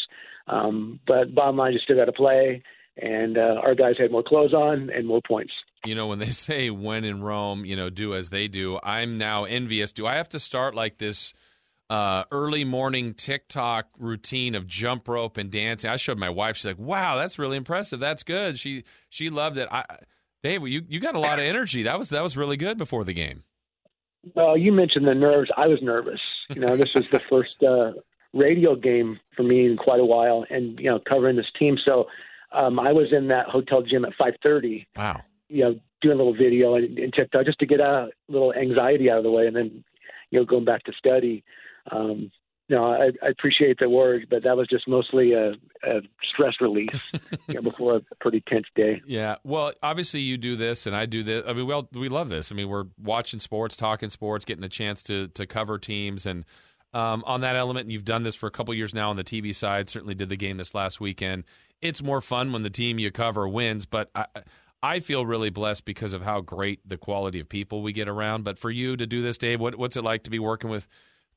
[0.47, 2.63] Um, but bottom line, just still got to play,
[2.97, 5.53] and uh, our guys had more clothes on and more points.
[5.85, 9.17] You know, when they say when in Rome, you know, do as they do, I'm
[9.19, 9.93] now envious.
[9.93, 11.33] Do I have to start like this?
[11.87, 15.87] Uh, early morning TikTok routine of jump rope and dancing.
[15.87, 16.57] I showed my wife.
[16.57, 17.99] She's like, "Wow, that's really impressive.
[17.99, 19.69] That's good." She she loved it.
[19.71, 19.85] I
[20.45, 21.81] Dave, you you got a lot of energy.
[21.81, 23.43] That was that was really good before the game.
[24.35, 25.49] Well, you mentioned the nerves.
[25.57, 26.21] I was nervous.
[26.49, 27.93] You know, this was the first uh,
[28.31, 31.77] radio game for me in quite a while, and you know, covering this team.
[31.83, 32.05] So
[32.51, 34.85] um, I was in that hotel gym at 5:30.
[34.95, 35.23] Wow.
[35.49, 39.09] You know, doing a little video and, and TikTok just to get a little anxiety
[39.09, 39.83] out of the way, and then
[40.29, 41.43] you know, going back to study.
[41.91, 42.31] Um,
[42.67, 45.51] no, I, I appreciate the word, but that was just mostly a,
[45.83, 46.01] a
[46.33, 46.99] stress release
[47.47, 49.01] you know, before a pretty tense day.
[49.05, 51.43] Yeah, well, obviously you do this, and I do this.
[51.47, 52.51] I mean, well, we love this.
[52.51, 56.43] I mean, we're watching sports, talking sports, getting a chance to to cover teams, and
[56.93, 59.23] um, on that element, and you've done this for a couple years now on the
[59.23, 59.89] TV side.
[59.89, 61.43] Certainly did the game this last weekend.
[61.81, 64.25] It's more fun when the team you cover wins, but I,
[64.81, 68.43] I feel really blessed because of how great the quality of people we get around.
[68.43, 70.87] But for you to do this, Dave, what, what's it like to be working with?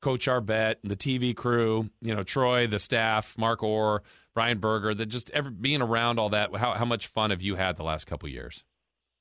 [0.00, 4.02] Coach Arbet, the TV crew, you know, Troy, the staff, Mark Orr,
[4.34, 6.54] Brian Berger, that just ever being around all that.
[6.56, 8.64] How how much fun have you had the last couple years?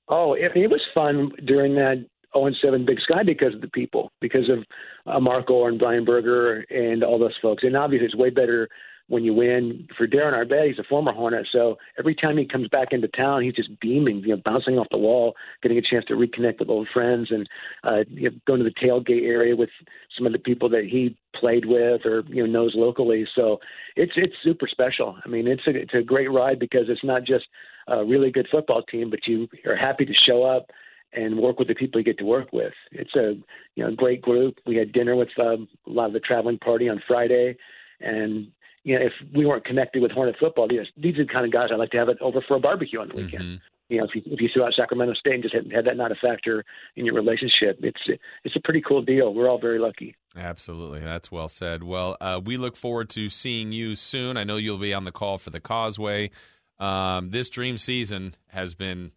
[0.09, 3.67] Oh, it, it was fun during that 0 and 7 Big Sky because of the
[3.69, 4.63] people, because of
[5.05, 7.63] uh, Mark Orr and Brian Berger and all those folks.
[7.63, 8.69] And obviously, it's way better
[9.07, 9.87] when you win.
[9.97, 13.43] For Darren Arbet, he's a former Hornet, so every time he comes back into town,
[13.43, 16.69] he's just beaming, you know, bouncing off the wall, getting a chance to reconnect with
[16.69, 17.47] old friends, and
[17.83, 19.69] uh, you know, going to the tailgate area with
[20.17, 23.27] some of the people that he played with or you know knows locally.
[23.35, 23.59] So
[23.95, 25.17] it's it's super special.
[25.23, 27.45] I mean, it's a it's a great ride because it's not just
[27.87, 30.67] a really good football team, but you are happy to show up
[31.13, 32.73] and work with the people you get to work with.
[32.91, 33.33] It's a
[33.75, 34.57] you know great group.
[34.65, 37.57] We had dinner with um, a lot of the traveling party on Friday,
[38.01, 38.47] and
[38.87, 41.51] you know, if we weren't connected with Hornet football, these, these are the kind of
[41.51, 43.43] guys I'd like to have it over for a barbecue on the weekend.
[43.43, 43.55] Mm-hmm.
[43.89, 45.97] You know, if you if you threw out Sacramento State and just had, had that
[45.97, 46.63] not a factor
[46.95, 47.99] in your relationship, it's
[48.43, 49.33] it's a pretty cool deal.
[49.33, 50.15] We're all very lucky.
[50.37, 51.83] Absolutely, that's well said.
[51.83, 54.35] Well, uh, we look forward to seeing you soon.
[54.35, 56.31] I know you'll be on the call for the Causeway.
[56.79, 59.11] Um, this dream season has been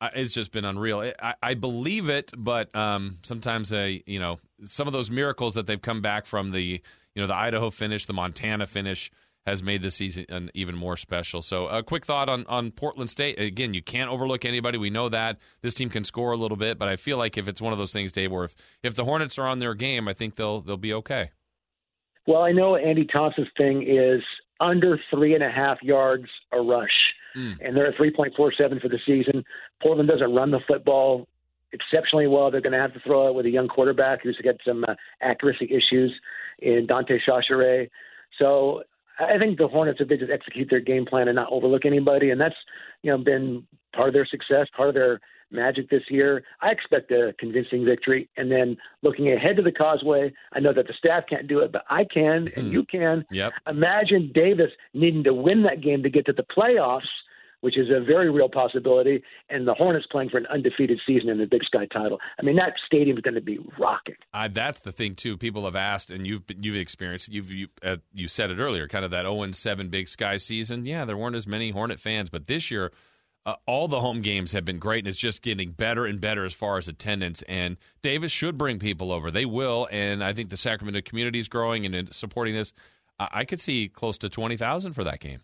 [0.00, 1.12] uh, it's just been unreal.
[1.20, 5.66] I, I believe it, but um, sometimes I, you know, some of those miracles that
[5.66, 6.82] they've come back from the
[7.14, 9.10] you know the Idaho finish, the Montana finish
[9.46, 11.42] has made this season even more special.
[11.42, 13.38] So, a quick thought on on Portland State.
[13.38, 14.78] Again, you can't overlook anybody.
[14.78, 17.46] We know that this team can score a little bit, but I feel like if
[17.48, 20.08] it's one of those things, Dave, where if, if the Hornets are on their game,
[20.08, 21.30] I think they'll they'll be okay.
[22.26, 24.22] Well, I know Andy Thompson's thing is
[24.60, 26.88] under three and a half yards a rush,
[27.36, 27.56] mm.
[27.60, 29.44] and they're at three point four seven for the season.
[29.82, 31.28] Portland doesn't run the football
[31.72, 32.50] exceptionally well.
[32.50, 34.94] They're going to have to throw it with a young quarterback who's got some uh,
[35.20, 36.18] accuracy issues
[36.58, 37.88] in Dante Chachere.
[38.38, 38.82] So
[39.18, 42.30] I think the Hornets, if they just execute their game plan and not overlook anybody,
[42.30, 42.56] and that's
[43.02, 45.20] you know been part of their success, part of their
[45.54, 46.42] magic this year.
[46.60, 48.28] I expect a convincing victory.
[48.36, 51.72] And then looking ahead to the Causeway, I know that the staff can't do it,
[51.72, 52.72] but I can, and hmm.
[52.72, 53.24] you can.
[53.30, 53.52] Yep.
[53.68, 57.02] Imagine Davis needing to win that game to get to the playoffs
[57.64, 61.38] which is a very real possibility, and the Hornets playing for an undefeated season in
[61.38, 62.20] the Big Sky title.
[62.38, 64.16] I mean, that stadium is going to be rocking.
[64.34, 65.38] Uh, that's the thing too.
[65.38, 67.30] People have asked, and you've you've experienced.
[67.30, 70.84] You've you, uh, you said it earlier, kind of that 0 7 Big Sky season.
[70.84, 72.92] Yeah, there weren't as many Hornet fans, but this year.
[73.46, 76.46] Uh, all the home games have been great, and it's just getting better and better
[76.46, 77.42] as far as attendance.
[77.42, 79.86] And Davis should bring people over; they will.
[79.90, 82.72] And I think the Sacramento community is growing and supporting this.
[83.18, 85.40] I could see close to twenty thousand for that game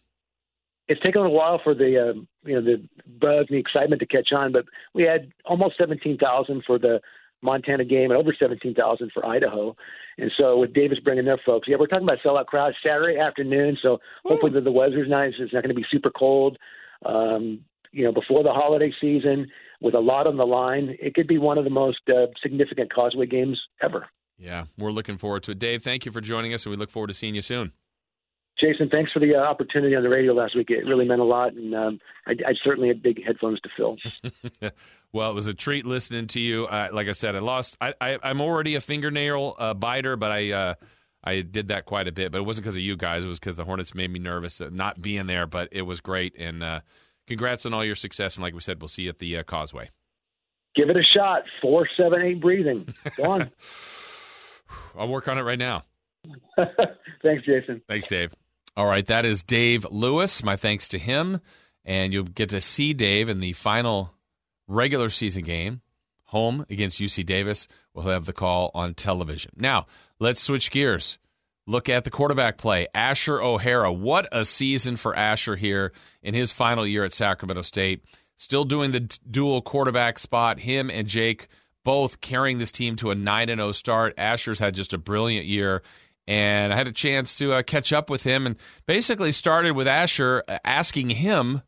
[0.90, 2.82] it's taken a while for the uh, you know the
[3.20, 7.00] buzz and the excitement to catch on, but we had almost seventeen thousand for the
[7.42, 9.76] Montana game and over seventeen thousand for Idaho,
[10.18, 13.78] and so with Davis bringing their folks, yeah, we're talking about sellout crowds Saturday afternoon.
[13.80, 15.32] So hopefully the, the weather's nice.
[15.38, 16.58] It's not going to be super cold.
[17.06, 17.60] Um,
[17.92, 19.46] you know, before the holiday season
[19.80, 22.92] with a lot on the line, it could be one of the most uh, significant
[22.92, 24.06] Causeway games ever.
[24.38, 25.58] Yeah, we're looking forward to it.
[25.60, 27.72] Dave, thank you for joining us, and we look forward to seeing you soon.
[28.60, 30.70] Jason, thanks for the uh, opportunity on the radio last week.
[30.70, 33.96] It really meant a lot, and um, I, I, certainly had big headphones to fill.
[35.12, 36.66] well, it was a treat listening to you.
[36.66, 37.78] Uh, like I said, I lost.
[37.80, 40.74] I, am already a fingernail uh, biter, but I uh,
[41.24, 42.32] I did that quite a bit.
[42.32, 43.24] But it wasn't because of you guys.
[43.24, 45.46] It was because the Hornets made me nervous not being there.
[45.46, 46.80] But it was great, and uh,
[47.26, 48.36] congrats on all your success.
[48.36, 49.90] And like we said, we'll see you at the uh, Causeway.
[50.76, 51.42] Give it a shot.
[51.62, 52.86] Four, seven, eight breathing.
[53.16, 53.50] Go on.
[54.96, 55.84] I'll work on it right now.
[57.22, 57.82] Thanks, Jason.
[57.88, 58.34] Thanks, Dave.
[58.80, 60.42] All right, that is Dave Lewis.
[60.42, 61.42] My thanks to him.
[61.84, 64.14] And you'll get to see Dave in the final
[64.66, 65.82] regular season game,
[66.24, 67.68] home against UC Davis.
[67.92, 69.52] We'll have the call on television.
[69.54, 69.84] Now,
[70.18, 71.18] let's switch gears.
[71.66, 72.86] Look at the quarterback play.
[72.94, 73.92] Asher O'Hara.
[73.92, 78.02] What a season for Asher here in his final year at Sacramento State.
[78.36, 80.60] Still doing the dual quarterback spot.
[80.60, 81.48] Him and Jake
[81.84, 84.14] both carrying this team to a 9 0 start.
[84.16, 85.82] Asher's had just a brilliant year
[86.26, 88.56] and I had a chance to uh, catch up with him and
[88.86, 91.62] basically started with Asher uh, asking him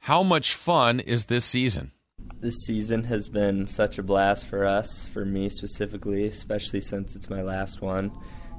[0.00, 1.92] how much fun is this season.
[2.40, 7.30] This season has been such a blast for us, for me specifically, especially since it's
[7.30, 8.12] my last one.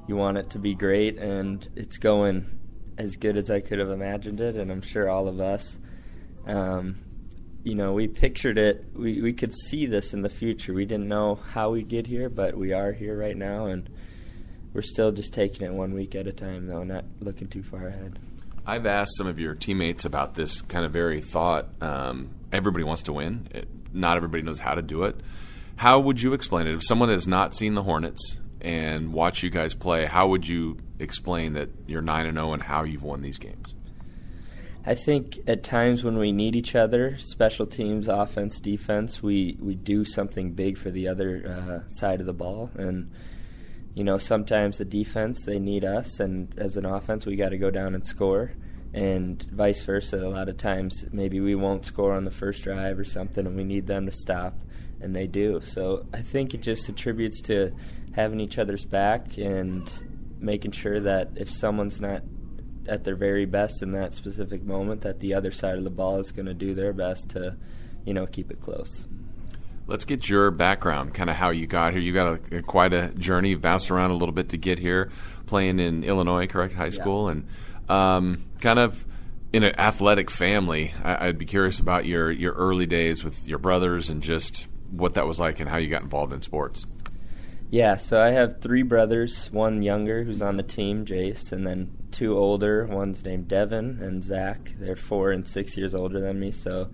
[0.08, 2.46] You want it to be great, and it's going
[2.98, 5.78] as good as I could have imagined it, and I'm sure all of us.
[6.46, 6.98] Um,
[7.64, 8.86] you know, we pictured it.
[8.94, 10.74] We we could see this in the future.
[10.74, 13.90] We didn't know how we'd get here, but we are here right now, and
[14.76, 17.88] we're still just taking it one week at a time, though, not looking too far
[17.88, 18.20] ahead.
[18.68, 21.70] I've asked some of your teammates about this kind of very thought.
[21.82, 23.48] Um, everybody wants to win.
[23.52, 25.16] It, not everybody knows how to do it.
[25.78, 26.76] How would you explain it?
[26.76, 30.78] If someone has not seen the Hornets and watch you guys play, how would you
[31.00, 33.74] explain that you're 9 and 0 and how you've won these games?
[34.86, 39.76] I think at times when we need each other, special teams, offense, defense, we, we
[39.76, 42.72] do something big for the other uh, side of the ball.
[42.76, 43.12] And
[43.96, 47.58] you know, sometimes the defense they need us, and as an offense, we got to
[47.58, 48.52] go down and score,
[48.94, 50.18] and vice versa.
[50.18, 53.56] A lot of times, maybe we won't score on the first drive or something, and
[53.56, 54.54] we need them to stop,
[55.00, 55.62] and they do.
[55.62, 57.72] So I think it just attributes to
[58.14, 59.90] having each other's back and
[60.40, 62.22] making sure that if someone's not
[62.88, 66.20] at their very best in that specific moment, that the other side of the ball
[66.20, 67.56] is going to do their best to,
[68.06, 69.08] you know, keep it close.
[69.88, 72.02] Let's get your background, kind of how you got here.
[72.02, 73.50] You got a, quite a journey.
[73.50, 75.12] You bounced around a little bit to get here,
[75.46, 77.32] playing in Illinois, correct, high school, yeah.
[77.32, 77.48] and
[77.90, 79.06] um, kind of
[79.54, 80.92] in an athletic family.
[81.04, 85.14] I, would be curious about your your early days with your brothers and just what
[85.16, 86.86] that was like and how you got involved in sports.
[87.70, 89.52] Yeah, so I have three brothers.
[89.52, 92.86] One younger who's on the team, Jace, and then two older.
[92.86, 94.74] One's named Devin and Zach.
[94.80, 96.52] They're four and six years older than me.
[96.52, 96.90] So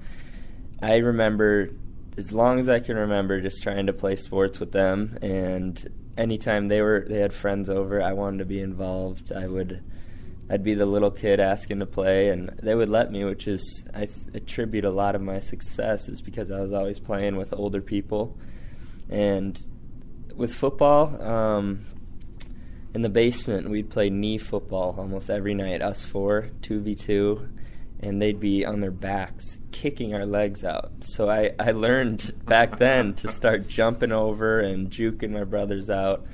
[0.81, 1.69] I remember
[2.17, 5.17] as long as I can remember, just trying to play sports with them.
[5.21, 9.31] And anytime they were they had friends over, I wanted to be involved.
[9.31, 9.83] I would.
[10.49, 13.85] I'd be the little kid asking to play, and they would let me, which is
[13.95, 17.81] I attribute a lot of my success is because I was always playing with older
[17.81, 18.37] people,
[19.09, 19.61] and
[20.35, 21.21] with football.
[21.21, 21.85] Um,
[22.93, 25.81] in the basement, we'd play knee football almost every night.
[25.81, 27.47] Us four, two v two,
[28.01, 30.91] and they'd be on their backs kicking our legs out.
[31.01, 36.25] So I, I learned back then to start jumping over and juking my brothers out.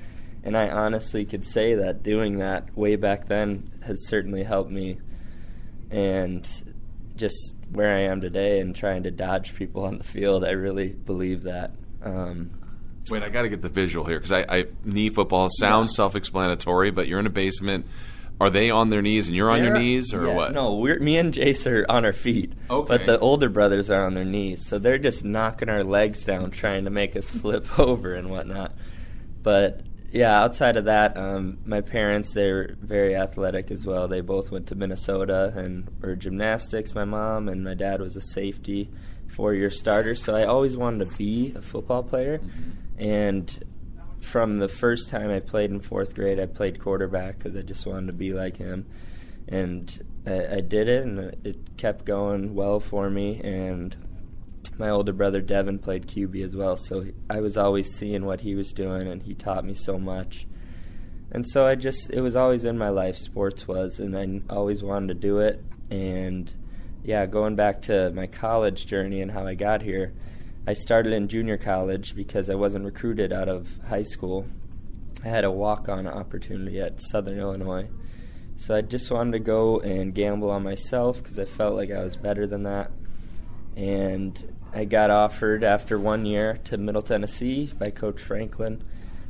[0.44, 5.00] And I honestly could say that doing that way back then has certainly helped me.
[5.92, 6.48] And
[7.16, 10.90] just where I am today and trying to dodge people on the field, I really
[10.90, 11.72] believe that.
[12.02, 12.52] Um,
[13.10, 15.98] Wait, I got to get the visual here because I, I, knee football sounds yeah.
[15.98, 17.86] self-explanatory, but you're in a basement
[18.40, 20.54] are they on their knees and you're on They're, your knees, or yeah, what?
[20.54, 22.54] No, we're me and Jace are on our feet.
[22.70, 22.88] Okay.
[22.88, 26.52] But the older brothers are on their knees, so they're just knocking our legs down,
[26.52, 28.74] trying to make us flip over and whatnot.
[29.42, 34.08] But yeah, outside of that, um, my parents they're very athletic as well.
[34.08, 36.94] They both went to Minnesota and were gymnastics.
[36.94, 38.90] My mom and my dad was a safety,
[39.30, 40.14] four-year starter.
[40.14, 42.72] So I always wanted to be a football player, mm-hmm.
[43.04, 43.64] and
[44.22, 47.86] from the first time I played in fourth grade, I played quarterback because I just
[47.86, 48.86] wanted to be like him,
[49.48, 53.40] and I, I, did it, and it kept going well for me.
[53.44, 53.96] And
[54.78, 58.56] my older brother Devin played QB as well, so I was always seeing what he
[58.56, 60.48] was doing, and he taught me so much.
[61.32, 64.82] And so I just, it was always in my life, sports was, and I always
[64.82, 65.64] wanted to do it.
[65.90, 66.52] And
[67.04, 70.14] yeah, going back to my college journey and how I got here
[70.68, 74.46] I started in junior college because I wasn't recruited out of high school.
[75.24, 77.88] I had a walk on opportunity at Southern Illinois.
[78.58, 82.04] So I just wanted to go and gamble on myself because I felt like I
[82.04, 82.92] was better than that.
[83.78, 88.84] and I got offered after one year to Middle Tennessee by Coach Franklin.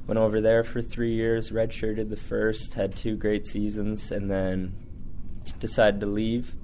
[0.08, 4.74] Went over there for three years, redshirted the first, had two great seasons, and then
[5.60, 6.56] decided to leave.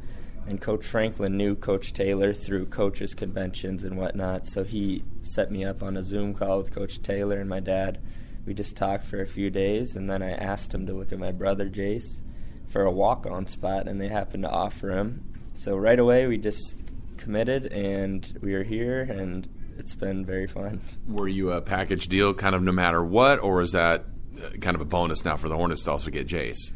[0.46, 5.64] And Coach Franklin knew Coach Taylor through coaches' conventions and whatnot, so he set me
[5.64, 8.00] up on a Zoom call with Coach Taylor and my dad.
[8.46, 11.20] We just talked for a few days, and then I asked him to look at
[11.20, 12.22] my brother Jace
[12.68, 15.24] for a walk-on spot, and they happened to offer him.
[15.54, 16.76] So right away, we just
[17.16, 20.82] committed, and we are here, and it's been very fun.
[21.08, 24.06] Were you a package deal, kind of no matter what, or is that
[24.38, 26.74] uh, kind of a bonus now for the Hornets to also get Jace?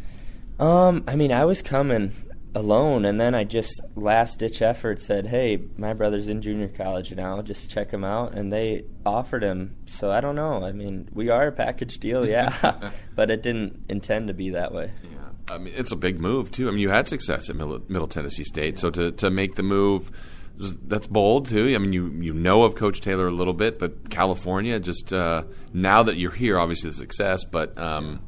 [0.58, 2.14] Um, I mean, I was coming
[2.58, 7.14] alone, and then I just last ditch effort said, "Hey, my brother's in junior college
[7.14, 7.42] now.
[7.42, 9.76] Just check him out." And they offered him.
[9.86, 10.64] So I don't know.
[10.64, 14.74] I mean, we are a package deal, yeah, but it didn't intend to be that
[14.74, 14.92] way.
[15.04, 16.68] Yeah, I mean, it's a big move too.
[16.68, 19.64] I mean, you had success at Middle, Middle Tennessee State, so to to make the
[19.64, 20.12] move
[20.60, 21.72] that's bold too.
[21.76, 25.44] I mean, you you know of Coach Taylor a little bit, but California, just uh,
[25.74, 28.22] now that you're here, obviously the success, but um,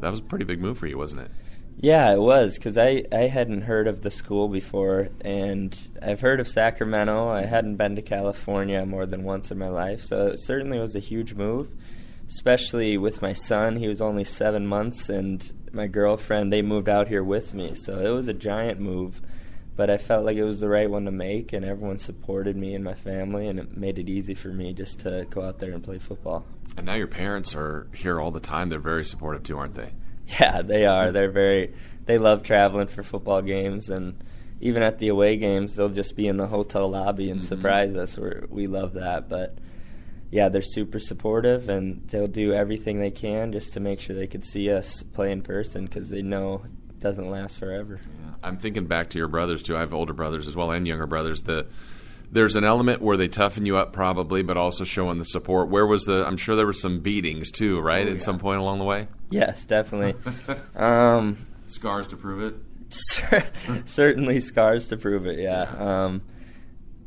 [0.00, 1.30] that was a pretty big move for you, wasn't it?
[1.78, 6.40] Yeah, it was because I I hadn't heard of the school before, and I've heard
[6.40, 7.28] of Sacramento.
[7.28, 7.48] I mm-hmm.
[7.48, 11.00] hadn't been to California more than once in my life, so it certainly was a
[11.00, 11.68] huge move,
[12.28, 13.76] especially with my son.
[13.76, 17.98] He was only seven months, and my girlfriend they moved out here with me, so
[17.98, 19.20] it was a giant move
[19.76, 22.74] but I felt like it was the right one to make, and everyone supported me
[22.74, 25.72] and my family, and it made it easy for me just to go out there
[25.72, 26.46] and play football.
[26.76, 28.70] And now your parents are here all the time.
[28.70, 29.92] They're very supportive too, aren't they?
[30.40, 31.12] Yeah, they are.
[31.12, 31.72] They're very.
[32.06, 34.22] They love traveling for football games, and
[34.60, 37.48] even at the away games, they'll just be in the hotel lobby and mm-hmm.
[37.48, 38.18] surprise us.
[38.18, 39.58] we we love that, but
[40.30, 44.26] yeah, they're super supportive, and they'll do everything they can just to make sure they
[44.26, 48.00] could see us play in person because they know it doesn't last forever.
[48.02, 48.30] Yeah.
[48.42, 49.76] I'm thinking back to your brothers too.
[49.76, 51.42] I have older brothers as well and younger brothers.
[51.42, 51.66] The
[52.30, 55.68] there's an element where they toughen you up probably, but also showing the support.
[55.68, 56.26] Where was the?
[56.26, 58.06] I'm sure there were some beatings too, right?
[58.06, 59.08] Oh, At some point along the way.
[59.30, 60.14] Yes, definitely.
[60.76, 62.54] um, scars to prove it.
[63.84, 65.38] certainly scars to prove it.
[65.38, 65.62] Yeah.
[65.62, 66.22] Um,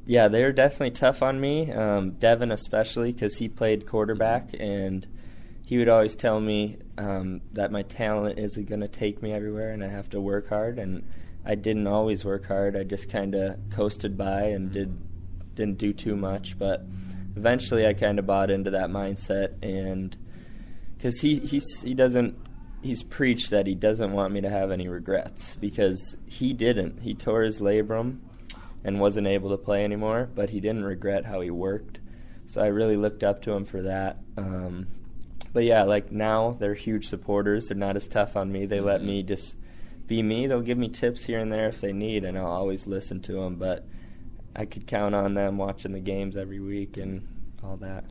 [0.05, 1.71] yeah, they were definitely tough on me.
[1.71, 5.05] Um, Devin especially because he played quarterback and
[5.65, 9.71] he would always tell me um, that my talent isn't going to take me everywhere
[9.71, 10.79] and I have to work hard.
[10.79, 11.07] And
[11.45, 12.75] I didn't always work hard.
[12.75, 14.97] I just kind of coasted by and did
[15.59, 16.57] didn't do too much.
[16.57, 16.83] But
[17.35, 20.15] eventually, I kind of bought into that mindset, and
[20.97, 22.35] because he he's, he doesn't
[22.81, 27.01] he's preached that he doesn't want me to have any regrets because he didn't.
[27.01, 28.19] He tore his labrum
[28.83, 31.99] and wasn't able to play anymore, but he didn't regret how he worked.
[32.45, 34.17] So I really looked up to him for that.
[34.37, 34.87] Um,
[35.51, 37.67] but yeah, like now they're huge supporters.
[37.67, 38.65] They're not as tough on me.
[38.65, 39.55] They let me just
[40.07, 40.47] be me.
[40.47, 43.33] They'll give me tips here and there if they need, and I'll always listen to
[43.33, 43.55] them.
[43.55, 43.85] But
[44.59, 47.25] I could count on them watching the games every week and
[47.63, 48.03] all that.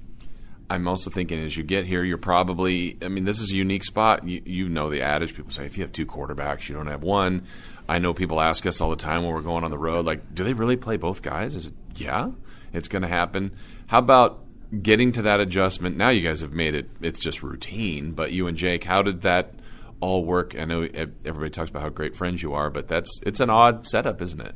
[0.70, 2.96] I'm also thinking as you get here, you're probably.
[3.03, 4.26] I mean, this is a unique spot.
[4.26, 5.34] You, you know the adage.
[5.34, 7.44] People say if you have two quarterbacks, you don't have one.
[7.86, 10.34] I know people ask us all the time when we're going on the road, like,
[10.34, 11.55] do they really play both guys?
[11.55, 12.30] Is it yeah?
[12.72, 13.53] It's going to happen.
[13.86, 14.44] How about
[14.82, 18.46] getting to that adjustment, now you guys have made it, it's just routine, but you
[18.46, 19.55] and Jake, how did that
[20.01, 20.55] all work?
[20.59, 20.82] I know
[21.24, 24.40] everybody talks about how great friends you are, but that's it's an odd setup, isn't
[24.40, 24.55] it?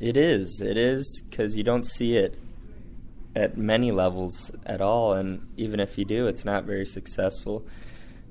[0.00, 0.60] It is.
[0.60, 2.38] It is because you don't see it
[3.36, 7.66] at many levels at all, and even if you do, it's not very successful.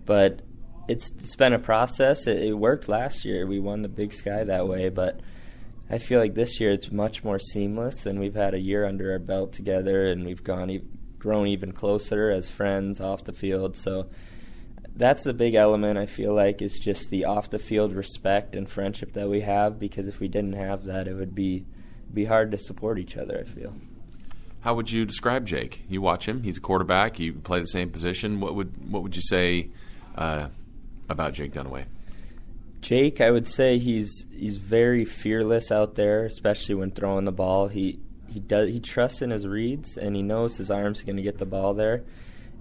[0.05, 0.41] But
[0.87, 2.27] it's it's been a process.
[2.27, 3.45] It, it worked last year.
[3.45, 5.19] We won the Big Sky that way, but
[5.89, 9.11] I feel like this year it's much more seamless, and we've had a year under
[9.11, 10.81] our belt together, and we've gone
[11.19, 13.77] grown even closer as friends off the field.
[13.77, 14.07] So
[14.95, 18.69] that's the big element I feel like is just the off the field respect and
[18.69, 21.65] friendship that we have because if we didn't have that it would be
[22.13, 23.73] be hard to support each other, I feel.
[24.61, 25.83] How would you describe Jake?
[25.89, 27.19] You watch him; he's a quarterback.
[27.19, 28.39] You play the same position.
[28.39, 29.69] What would what would you say
[30.15, 30.47] uh,
[31.09, 31.85] about Jake Dunniway?
[32.81, 37.67] Jake, I would say he's he's very fearless out there, especially when throwing the ball.
[37.67, 41.17] He he does he trusts in his reads and he knows his arms are going
[41.17, 42.03] to get the ball there.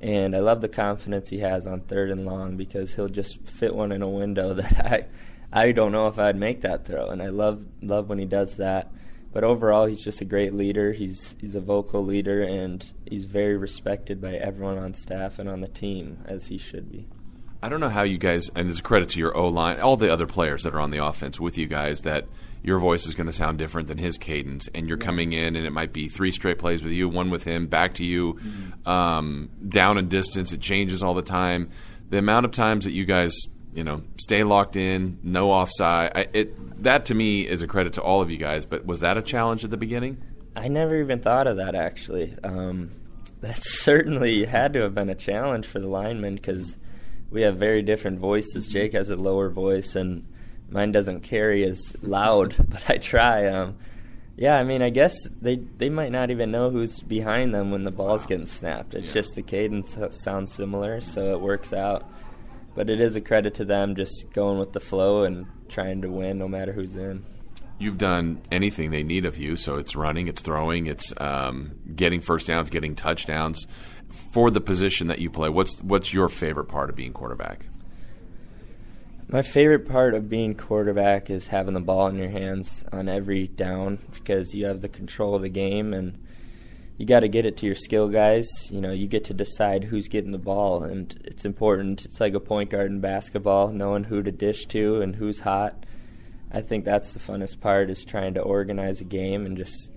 [0.03, 3.75] And I love the confidence he has on third and long because he'll just fit
[3.75, 5.07] one in a window that I
[5.53, 7.09] I don't know if I'd make that throw.
[7.09, 8.91] And I love love when he does that.
[9.33, 10.93] But overall, he's just a great leader.
[10.93, 15.63] He's he's a vocal leader, and he's very respected by everyone on staff and on
[15.63, 17.07] the team, as he should be.
[17.63, 20.13] I don't know how you guys, and there's credit to your O line, all the
[20.13, 22.27] other players that are on the offense with you guys that
[22.63, 25.05] your voice is going to sound different than his cadence, and you're yeah.
[25.05, 27.95] coming in, and it might be three straight plays with you, one with him, back
[27.95, 28.89] to you, mm-hmm.
[28.89, 30.53] um, down in distance.
[30.53, 31.71] It changes all the time.
[32.11, 33.37] The amount of times that you guys,
[33.75, 37.95] you know, stay locked in, no offside, I, it that to me is a credit
[37.95, 38.65] to all of you guys.
[38.65, 40.23] But was that a challenge at the beginning?
[40.55, 42.35] I never even thought of that actually.
[42.45, 42.91] Um,
[43.41, 46.77] that certainly had to have been a challenge for the linemen because
[47.31, 48.69] we have very different voices.
[48.69, 50.27] Jake has a lower voice, and
[50.73, 53.47] mine doesn't carry as loud, but I try.
[53.47, 53.77] Um,
[54.37, 57.85] yeah, I mean, I guess they they might not even know who's behind them when
[57.85, 58.29] the ball's wow.
[58.29, 58.95] getting snapped.
[58.95, 59.15] It's yeah.
[59.15, 62.09] just the cadence sounds similar, so it works out.
[62.75, 66.11] But it is a credit to them just going with the flow and trying to
[66.11, 67.25] win no matter who's in.
[67.79, 72.21] You've done anything they need of you, so it's running, it's throwing, it's um, getting
[72.21, 73.67] first downs, getting touchdowns.
[74.31, 77.67] For the position that you play, what's what's your favorite part of being quarterback?
[79.33, 83.49] My favorite part of being quarterback is having the ball in your hands on every
[83.49, 86.23] down because you have the control of the game and
[86.99, 88.47] you got to get it to your skill guys.
[88.71, 92.05] You know, you get to decide who's getting the ball, and it's important.
[92.05, 95.87] It's like a point guard in basketball, knowing who to dish to and who's hot.
[96.53, 99.91] I think that's the funnest part is trying to organize a game and just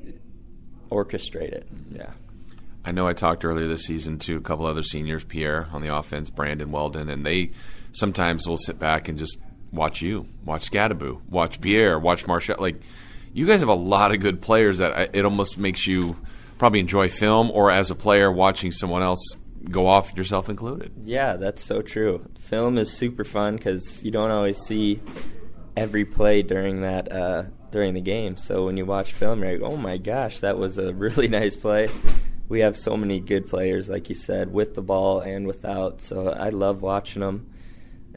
[0.90, 1.68] orchestrate it.
[1.92, 2.14] Yeah.
[2.86, 5.94] I know I talked earlier this season to a couple other seniors, Pierre on the
[5.94, 7.52] offense, Brandon Weldon, and they
[7.96, 9.38] sometimes we'll sit back and just
[9.72, 12.58] watch you, watch Skattebo, watch Pierre, watch Marshall.
[12.60, 12.82] Like,
[13.34, 16.16] you guys have a lot of good players that it almost makes you
[16.58, 19.36] probably enjoy film or as a player watching someone else
[19.70, 20.92] go off, yourself included.
[21.04, 22.26] Yeah, that's so true.
[22.40, 25.02] Film is super fun because you don't always see
[25.76, 28.38] every play during that uh, during the game.
[28.38, 31.56] So when you watch film, you're like, oh my gosh, that was a really nice
[31.56, 31.90] play.
[32.48, 36.02] We have so many good players, like you said, with the ball and without.
[36.02, 37.50] So I love watching them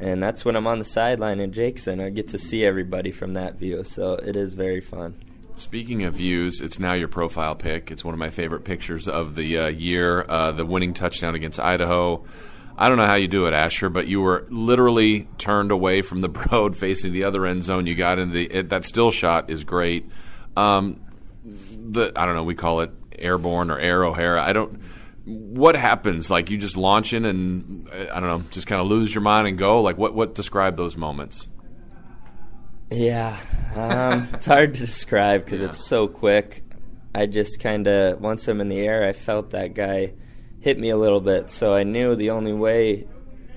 [0.01, 2.01] and that's when I'm on the sideline in Jackson.
[2.01, 5.17] I get to see everybody from that view, so it is very fun.
[5.57, 7.91] Speaking of views, it's now your profile pic.
[7.91, 10.25] It's one of my favorite pictures of the uh, year.
[10.29, 12.25] Uh, the winning touchdown against Idaho.
[12.77, 16.21] I don't know how you do it, Asher, but you were literally turned away from
[16.21, 17.87] the road, facing the other end zone.
[17.87, 20.09] You got in the it, that still shot is great.
[20.57, 21.01] Um,
[21.45, 24.41] the I don't know, we call it airborne or air O'Hara.
[24.41, 24.81] I don't
[25.29, 26.31] what happens?
[26.31, 29.47] Like you just launch in and I don't know, just kind of lose your mind
[29.47, 29.83] and go.
[29.83, 31.47] Like what what describe those moments?
[32.91, 33.37] Yeah,
[33.77, 35.69] um, it's hard to describe because yeah.
[35.69, 36.65] it's so quick.
[37.15, 40.15] I just kind of once I'm in the air, I felt that guy
[40.61, 43.07] hit me a little bit, so I knew the only way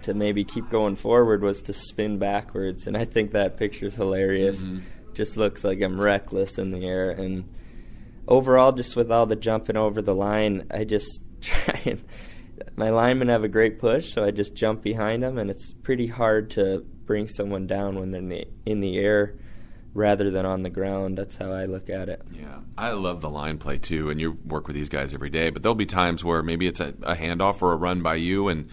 [0.04, 4.64] to maybe keep going forward was to spin backwards, and I think that picture's hilarious.
[4.64, 4.80] Mm-hmm.
[5.14, 7.48] Just looks like I'm reckless in the air, and
[8.28, 12.04] overall, just with all the jumping over the line, I just try and
[12.76, 16.08] my linemen have a great push, so I just jump behind them, and it's pretty
[16.08, 19.36] hard to bring someone down when they're in the, in the air
[19.94, 21.18] rather than on the ground.
[21.18, 22.22] That's how I look at it.
[22.32, 25.50] Yeah, I love the line play too, and you work with these guys every day.
[25.50, 28.48] But there'll be times where maybe it's a, a handoff or a run by you,
[28.48, 28.70] and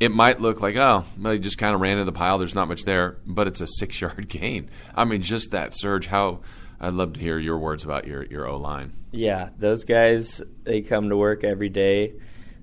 [0.00, 2.38] it might look like oh, they just kind of ran into the pile.
[2.38, 4.70] There's not much there, but it's a six yard gain.
[4.94, 6.06] I mean, just that surge.
[6.06, 6.40] How
[6.80, 8.92] I'd love to hear your words about your your O line.
[9.10, 12.14] Yeah, those guys they come to work every day.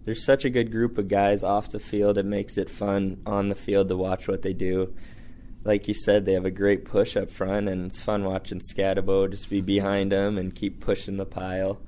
[0.06, 2.18] There's such a good group of guys off the field.
[2.18, 4.94] It makes it fun on the field to watch what they do.
[5.64, 9.32] Like you said, they have a great push up front, and it's fun watching Skattebo
[9.32, 11.82] just be behind them and keep pushing the pile.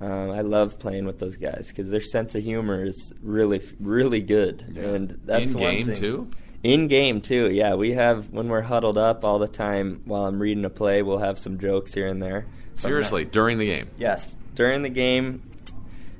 [0.00, 4.22] Um, I love playing with those guys because their sense of humor is really, really
[4.22, 4.82] good, yeah.
[4.82, 5.94] and that's in game thing.
[5.96, 6.30] too.
[6.62, 7.74] In game too, yeah.
[7.74, 11.18] We have when we're huddled up all the time while I'm reading a play, we'll
[11.18, 12.46] have some jokes here and there.
[12.74, 13.90] Seriously, during the game.
[13.98, 15.42] Yes, during the game,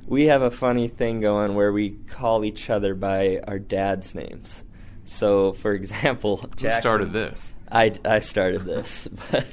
[0.07, 4.64] we have a funny thing going where we call each other by our dad's names.
[5.05, 7.53] So, for example, Jackson, who started this?
[7.70, 9.47] I I started this, but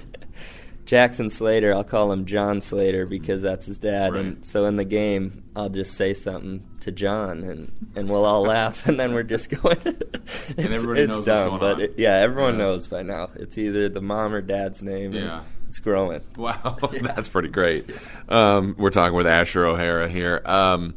[0.90, 4.14] Jackson Slater, I'll call him John Slater because that's his dad.
[4.14, 4.26] Right.
[4.26, 8.42] And so in the game, I'll just say something to John, and, and we'll all
[8.42, 9.78] laugh, and then we're just going.
[9.86, 12.66] it's, and everybody it's knows dumb, but it, yeah, everyone yeah.
[12.66, 13.30] knows by now.
[13.36, 15.12] It's either the mom or dad's name.
[15.14, 15.44] Yeah.
[15.68, 16.22] It's growing.
[16.36, 17.04] Wow, yeah.
[17.04, 17.88] that's pretty great.
[18.28, 20.42] Um, we're talking with Asher O'Hara here.
[20.44, 20.96] Um,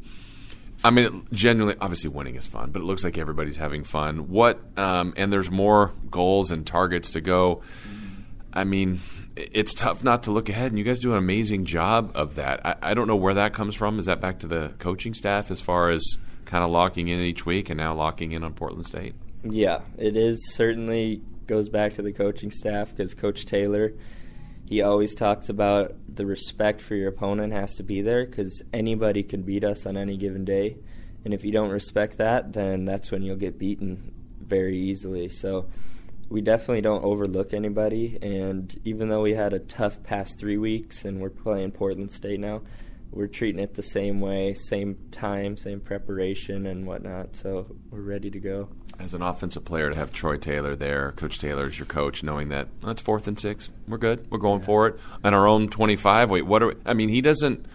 [0.82, 4.30] I mean, genuinely, obviously, winning is fun, but it looks like everybody's having fun.
[4.30, 4.58] What?
[4.78, 7.60] Um, and there's more goals and targets to go.
[8.54, 9.00] I mean,
[9.36, 12.64] it's tough not to look ahead, and you guys do an amazing job of that.
[12.64, 13.98] I, I, don't know where that comes from.
[13.98, 16.04] Is that back to the coaching staff as far as
[16.44, 19.14] kind of locking in each week and now locking in on Portland State?
[19.42, 23.94] Yeah, it is certainly goes back to the coaching staff because Coach Taylor,
[24.66, 29.22] he always talks about the respect for your opponent has to be there because anybody
[29.22, 30.76] can beat us on any given day,
[31.24, 35.28] and if you don't respect that, then that's when you'll get beaten very easily.
[35.28, 35.68] So
[36.28, 38.18] we definitely don't overlook anybody.
[38.22, 42.40] And even though we had a tough past three weeks and we're playing Portland State
[42.40, 42.62] now,
[43.10, 47.36] we're treating it the same way, same time, same preparation and whatnot.
[47.36, 48.70] So we're ready to go.
[48.98, 52.48] As an offensive player, to have Troy Taylor there, Coach Taylor is your coach, knowing
[52.50, 56.30] that that's fourth and six, we're good, we're going for it on our own twenty-five.
[56.30, 56.68] Wait, what are?
[56.68, 57.66] We, I mean, he doesn't.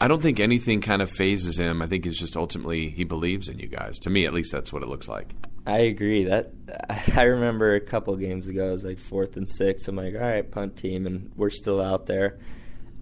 [0.00, 1.82] I don't think anything kind of phases him.
[1.82, 3.98] I think it's just ultimately he believes in you guys.
[4.00, 5.34] To me, at least, that's what it looks like.
[5.68, 6.24] I agree.
[6.24, 6.52] That
[7.14, 8.70] I remember a couple games ago.
[8.70, 9.86] It was like fourth and six.
[9.86, 12.38] I'm like, all right, punt team, and we're still out there.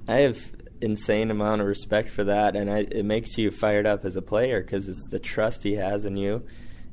[0.08, 0.38] I have
[0.80, 4.22] insane amount of respect for that, and I, it makes you fired up as a
[4.22, 6.44] player because it's the trust he has in you,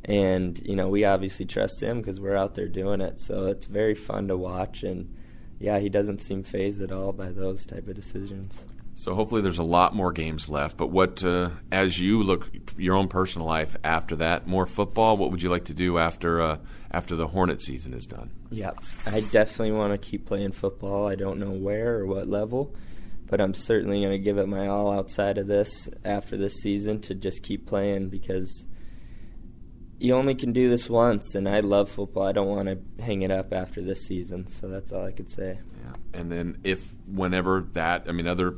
[0.05, 3.19] and you know we obviously trust him because we're out there doing it.
[3.19, 5.11] So it's very fun to watch, and
[5.59, 8.63] yeah, he doesn't seem phased at all by those type of decisions.
[8.95, 10.77] So hopefully there's a lot more games left.
[10.77, 15.17] But what, uh, as you look your own personal life after that, more football.
[15.17, 16.57] What would you like to do after uh,
[16.91, 18.31] after the Hornet season is done?
[18.49, 18.71] Yeah,
[19.05, 21.07] I definitely want to keep playing football.
[21.07, 22.75] I don't know where or what level,
[23.27, 27.01] but I'm certainly going to give it my all outside of this after this season
[27.01, 28.65] to just keep playing because
[29.99, 32.27] you only can do this once, and I love football.
[32.27, 35.31] I don't want to hang it up after this season, so that's all I could
[35.31, 35.59] say.
[35.83, 38.55] Yeah, and then if whenever that, I mean, other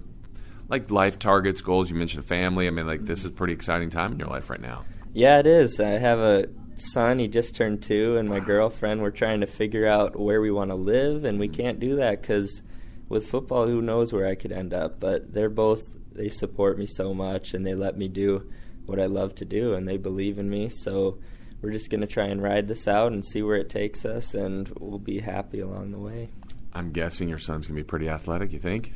[0.70, 1.90] like life targets, goals.
[1.90, 2.68] You mentioned family.
[2.68, 4.86] I mean, like this is a pretty exciting time in your life right now.
[5.14, 5.80] Yeah, it is.
[5.80, 6.48] I have a
[6.78, 7.20] son.
[7.20, 9.02] He just turned two, and my girlfriend.
[9.02, 12.22] We're trying to figure out where we want to live, and we can't do that
[12.22, 12.62] because
[13.08, 15.00] with football, who knows where I could end up.
[15.00, 15.84] But they're both.
[16.12, 18.50] They support me so much, and they let me do
[18.86, 20.70] what I love to do, and they believe in me.
[20.70, 21.18] So
[21.62, 24.34] we're just going to try and ride this out and see where it takes us,
[24.34, 26.30] and we'll be happy along the way.
[26.74, 28.52] I'm guessing your son's going to be pretty athletic.
[28.52, 28.94] You think?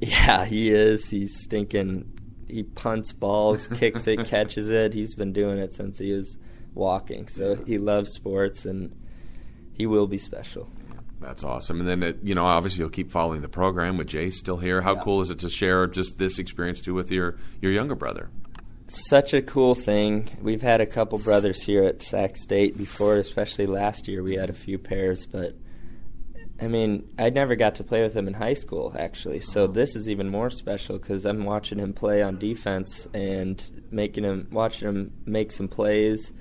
[0.00, 1.08] Yeah, he is.
[1.08, 2.12] He's stinking.
[2.48, 4.92] He punts balls, kicks it, catches it.
[4.92, 6.36] He's been doing it since he was
[6.74, 7.28] walking.
[7.28, 8.94] So he loves sports, and
[9.72, 10.68] he will be special.
[11.20, 11.80] That's awesome.
[11.80, 14.82] And then, it, you know, obviously you'll keep following the program with Jace still here.
[14.82, 15.02] How yeah.
[15.02, 18.28] cool is it to share just this experience too with your your younger brother?
[18.88, 20.28] Such a cool thing.
[20.40, 24.22] We've had a couple brothers here at Sac State before, especially last year.
[24.22, 25.56] We had a few pairs, but
[26.60, 29.40] I mean, I never got to play with him in high school, actually.
[29.40, 29.72] So uh-huh.
[29.72, 34.48] this is even more special because I'm watching him play on defense and making him,
[34.50, 36.32] watching him make some plays.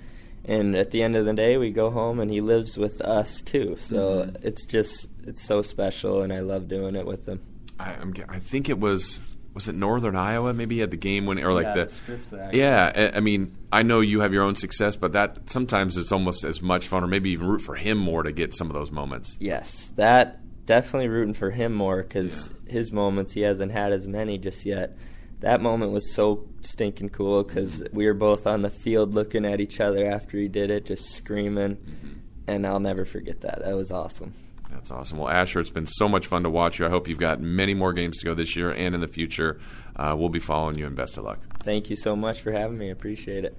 [0.45, 3.41] And at the end of the day, we go home and he lives with us
[3.41, 3.77] too.
[3.79, 4.47] So mm-hmm.
[4.47, 7.41] it's just, it's so special, and I love doing it with him.
[7.79, 9.19] I, I'm, I think it was
[9.55, 10.53] was it Northern Iowa?
[10.53, 13.11] Maybe he had the game when, or like yeah, the, the yeah.
[13.15, 16.61] I mean, I know you have your own success, but that sometimes it's almost as
[16.61, 19.37] much fun, or maybe even root for him more to get some of those moments.
[19.39, 22.73] Yes, that definitely rooting for him more because yeah.
[22.73, 24.97] his moments he hasn't had as many just yet.
[25.39, 29.61] That moment was so stinking cool because we were both on the field looking at
[29.61, 32.13] each other after he did it, just screaming, mm-hmm.
[32.47, 33.59] and I'll never forget that.
[33.63, 34.33] That was awesome.
[34.71, 35.17] That's awesome.
[35.17, 36.85] Well, Asher, it's been so much fun to watch you.
[36.85, 39.59] I hope you've got many more games to go this year and in the future.
[39.95, 41.39] Uh, we'll be following you, and best of luck.
[41.63, 42.87] Thank you so much for having me.
[42.87, 43.57] I appreciate it.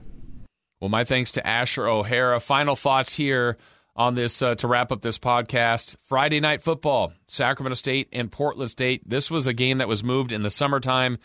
[0.81, 2.39] Well, my thanks to Asher O'Hara.
[2.39, 3.57] Final thoughts here
[3.97, 5.97] on this uh, to wrap up this podcast.
[6.03, 9.09] Friday night football, Sacramento State and Portland State.
[9.09, 11.19] This was a game that was moved in the summertime.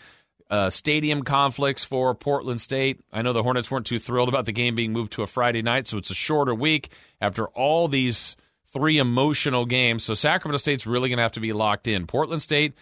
[0.49, 2.99] Uh, stadium conflicts for Portland State.
[3.11, 5.61] I know the Hornets weren't too thrilled about the game being moved to a Friday
[5.61, 8.35] night, so it's a shorter week after all these
[8.73, 10.03] three emotional games.
[10.03, 12.07] So Sacramento State's really going to have to be locked in.
[12.07, 12.73] Portland State,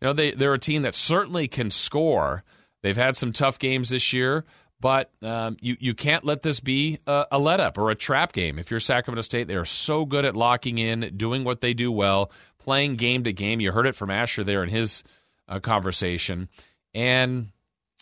[0.00, 2.44] you know, they, they're a team that certainly can score.
[2.82, 4.44] They've had some tough games this year,
[4.80, 8.32] but um, you, you can't let this be a, a let up or a trap
[8.32, 8.58] game.
[8.58, 11.90] If you're Sacramento State, they are so good at locking in, doing what they do
[11.90, 13.60] well, playing game to game.
[13.60, 15.02] You heard it from Asher there in his
[15.48, 16.48] uh, conversation.
[16.94, 17.48] And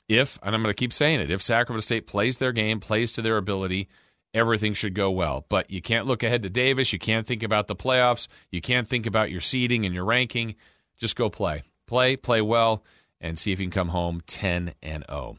[0.09, 3.13] if, and I'm going to keep saying it, if Sacramento State plays their game, plays
[3.13, 3.89] to their ability,
[4.35, 5.47] everything should go well.
[5.49, 6.93] But you can't look ahead to Davis.
[6.93, 8.29] You can't think about the playoffs.
[8.51, 10.57] You can't think about your seeding and your ranking.
[10.99, 11.63] Just go play.
[11.87, 12.83] Play, play well,
[13.21, 15.37] and see if you can come home 10 and 0.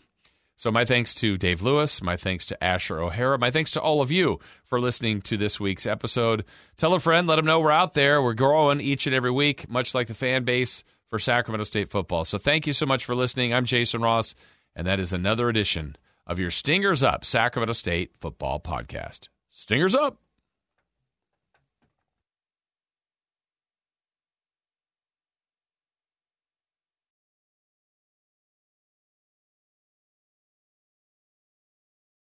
[0.57, 2.01] So, my thanks to Dave Lewis.
[2.01, 3.37] My thanks to Asher O'Hara.
[3.37, 6.45] My thanks to all of you for listening to this week's episode.
[6.77, 8.21] Tell a friend, let them know we're out there.
[8.21, 12.23] We're growing each and every week, much like the fan base for Sacramento State football.
[12.23, 13.53] So, thank you so much for listening.
[13.53, 14.33] I'm Jason Ross,
[14.75, 19.29] and that is another edition of your Stingers Up Sacramento State Football Podcast.
[19.51, 20.19] Stingers Up!